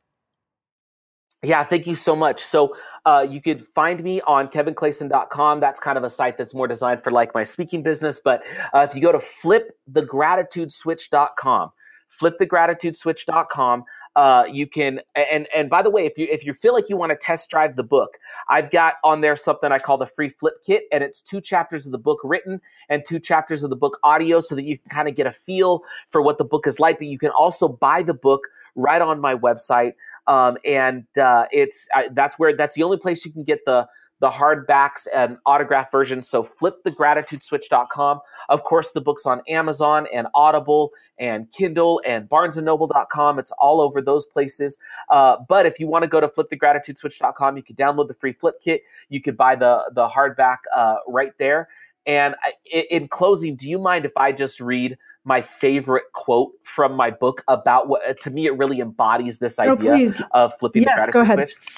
[1.42, 2.40] Yeah, thank you so much.
[2.40, 2.74] So
[3.04, 5.60] uh, you could find me on kevinclayson.com.
[5.60, 8.18] That's kind of a site that's more designed for like my speaking business.
[8.24, 11.72] But uh, if you go to flipthegratitudeswitch.com,
[12.20, 13.84] flipthegratitudeswitch.com,
[14.16, 16.96] uh, you can and and by the way, if you if you feel like you
[16.96, 18.16] want to test drive the book,
[18.48, 21.84] I've got on there something I call the free flip kit, and it's two chapters
[21.84, 24.88] of the book written and two chapters of the book audio, so that you can
[24.88, 26.96] kind of get a feel for what the book is like.
[26.96, 29.94] But you can also buy the book right on my website.
[30.26, 33.88] Um, and uh, it's uh, that's where that's the only place you can get the
[34.20, 36.28] the hardbacks and autograph versions.
[36.28, 38.20] So flipthegratitudeswitch.com.
[38.48, 43.38] Of course, the book's on Amazon and Audible and Kindle and barnesandnoble.com.
[43.38, 44.78] It's all over those places.
[45.10, 48.60] Uh, but if you want to go to flipthegratitudeswitch.com, you can download the free flip
[48.62, 48.82] kit.
[49.08, 51.68] You could buy the, the hardback uh, right there.
[52.06, 52.52] And I,
[52.90, 57.42] in closing, do you mind if I just read my favorite quote from my book
[57.48, 61.12] about what uh, to me it really embodies this oh, idea of flipping yes, the
[61.12, 61.68] gratitude switch.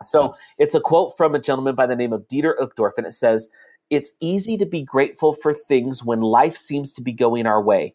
[0.00, 3.12] So it's a quote from a gentleman by the name of Dieter Uchtdorf, and it
[3.12, 3.50] says,
[3.90, 7.94] It's easy to be grateful for things when life seems to be going our way.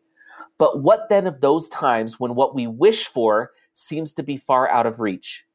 [0.59, 4.69] But what then of those times when what we wish for seems to be far
[4.69, 5.45] out of reach?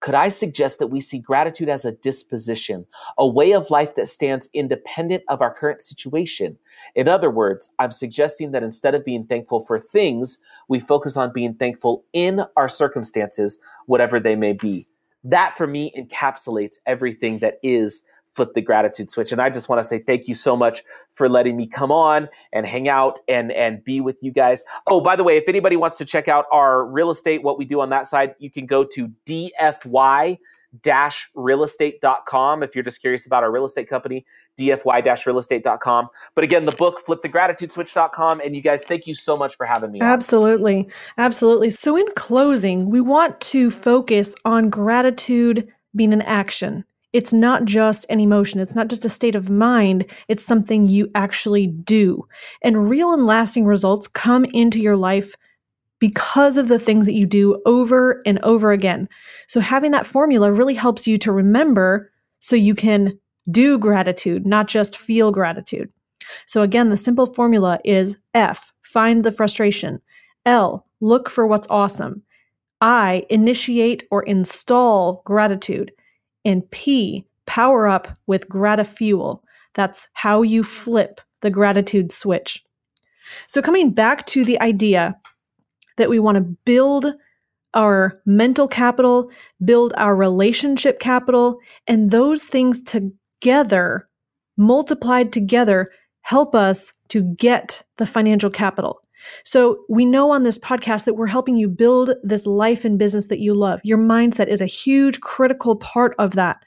[0.00, 2.86] Could I suggest that we see gratitude as a disposition,
[3.18, 6.56] a way of life that stands independent of our current situation?
[6.94, 10.38] In other words, I'm suggesting that instead of being thankful for things,
[10.68, 14.86] we focus on being thankful in our circumstances, whatever they may be.
[15.24, 18.04] That for me encapsulates everything that is
[18.38, 19.32] flip the gratitude switch.
[19.32, 22.28] And I just want to say thank you so much for letting me come on
[22.52, 24.64] and hang out and and be with you guys.
[24.86, 27.64] Oh, by the way, if anybody wants to check out our real estate, what we
[27.64, 30.38] do on that side, you can go to DFY
[30.82, 34.26] dash realestate.com if you're just curious about our real estate company
[34.60, 39.06] dfy dash realestate.com but again the book flip the gratitude switch.com and you guys thank
[39.06, 40.86] you so much for having me absolutely on.
[41.16, 45.66] absolutely so in closing we want to focus on gratitude
[45.96, 46.84] being an action
[47.18, 48.60] it's not just an emotion.
[48.60, 50.06] It's not just a state of mind.
[50.28, 52.28] It's something you actually do.
[52.62, 55.34] And real and lasting results come into your life
[55.98, 59.08] because of the things that you do over and over again.
[59.48, 63.18] So having that formula really helps you to remember so you can
[63.50, 65.90] do gratitude, not just feel gratitude.
[66.46, 70.00] So again, the simple formula is F, find the frustration.
[70.46, 72.22] L, look for what's awesome.
[72.80, 75.90] I, initiate or install gratitude.
[76.48, 79.44] And P, power up with gratifuel.
[79.74, 82.64] That's how you flip the gratitude switch.
[83.48, 85.14] So, coming back to the idea
[85.98, 87.12] that we want to build
[87.74, 89.30] our mental capital,
[89.62, 94.08] build our relationship capital, and those things together,
[94.56, 95.90] multiplied together,
[96.22, 99.02] help us to get the financial capital.
[99.44, 103.26] So, we know on this podcast that we're helping you build this life and business
[103.26, 103.80] that you love.
[103.84, 106.58] Your mindset is a huge, critical part of that.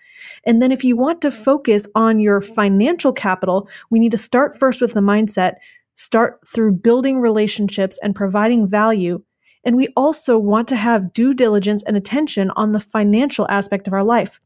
[0.45, 4.57] And then, if you want to focus on your financial capital, we need to start
[4.57, 5.55] first with the mindset,
[5.95, 9.21] start through building relationships and providing value.
[9.63, 13.93] And we also want to have due diligence and attention on the financial aspect of
[13.93, 14.39] our life.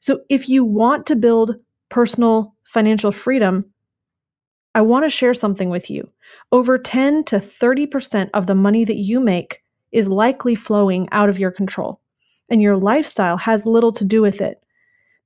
[0.00, 1.56] So, if you want to build
[1.88, 3.64] personal financial freedom,
[4.74, 6.10] I want to share something with you.
[6.52, 9.62] Over 10 to 30% of the money that you make
[9.92, 12.00] is likely flowing out of your control,
[12.48, 14.62] and your lifestyle has little to do with it.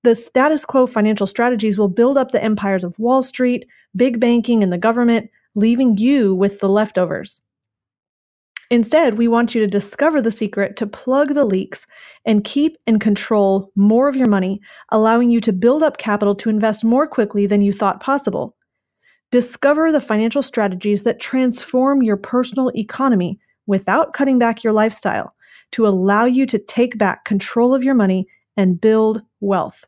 [0.05, 4.63] The status quo financial strategies will build up the empires of Wall Street, big banking,
[4.63, 7.41] and the government, leaving you with the leftovers.
[8.71, 11.85] Instead, we want you to discover the secret to plug the leaks
[12.25, 16.49] and keep and control more of your money, allowing you to build up capital to
[16.49, 18.57] invest more quickly than you thought possible.
[19.33, 25.35] Discover the financial strategies that transform your personal economy without cutting back your lifestyle
[25.71, 28.27] to allow you to take back control of your money
[28.59, 29.87] and build wealth.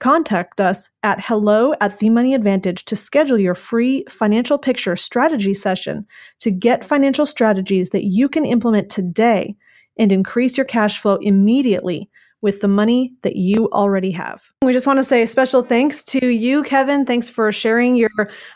[0.00, 5.54] Contact us at hello at the money advantage to schedule your free financial picture strategy
[5.54, 6.04] session
[6.40, 9.54] to get financial strategies that you can implement today
[10.00, 12.10] and increase your cash flow immediately
[12.44, 14.50] with the money that you already have.
[14.62, 17.06] We just want to say special thanks to you, Kevin.
[17.06, 18.10] Thanks for sharing your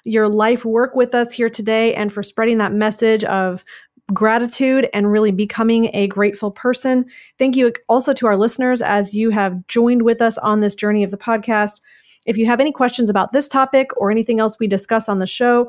[0.05, 3.65] your life work with us here today and for spreading that message of
[4.13, 7.07] gratitude and really becoming a grateful person.
[7.39, 11.03] Thank you also to our listeners as you have joined with us on this journey
[11.03, 11.81] of the podcast.
[12.27, 15.27] If you have any questions about this topic or anything else we discuss on the
[15.27, 15.67] show,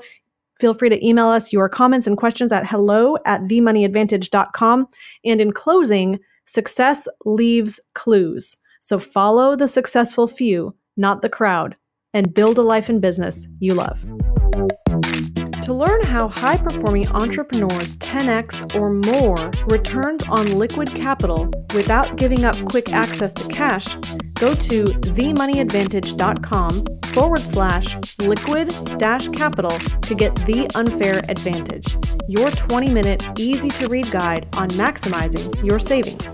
[0.59, 4.87] feel free to email us your comments and questions at hello at themoneyadvantage.com.
[5.23, 6.19] And in closing,
[6.49, 8.55] success leaves clues.
[8.81, 11.75] So follow the successful few, not the crowd,
[12.13, 14.05] and build a life and business you love.
[15.69, 22.43] To learn how high performing entrepreneurs 10x or more returns on liquid capital without giving
[22.43, 23.93] up quick access to cash,
[24.33, 31.95] go to themoneyadvantage.com forward slash liquid dash capital to get the unfair advantage,
[32.27, 36.33] your 20 minute easy to read guide on maximizing your savings.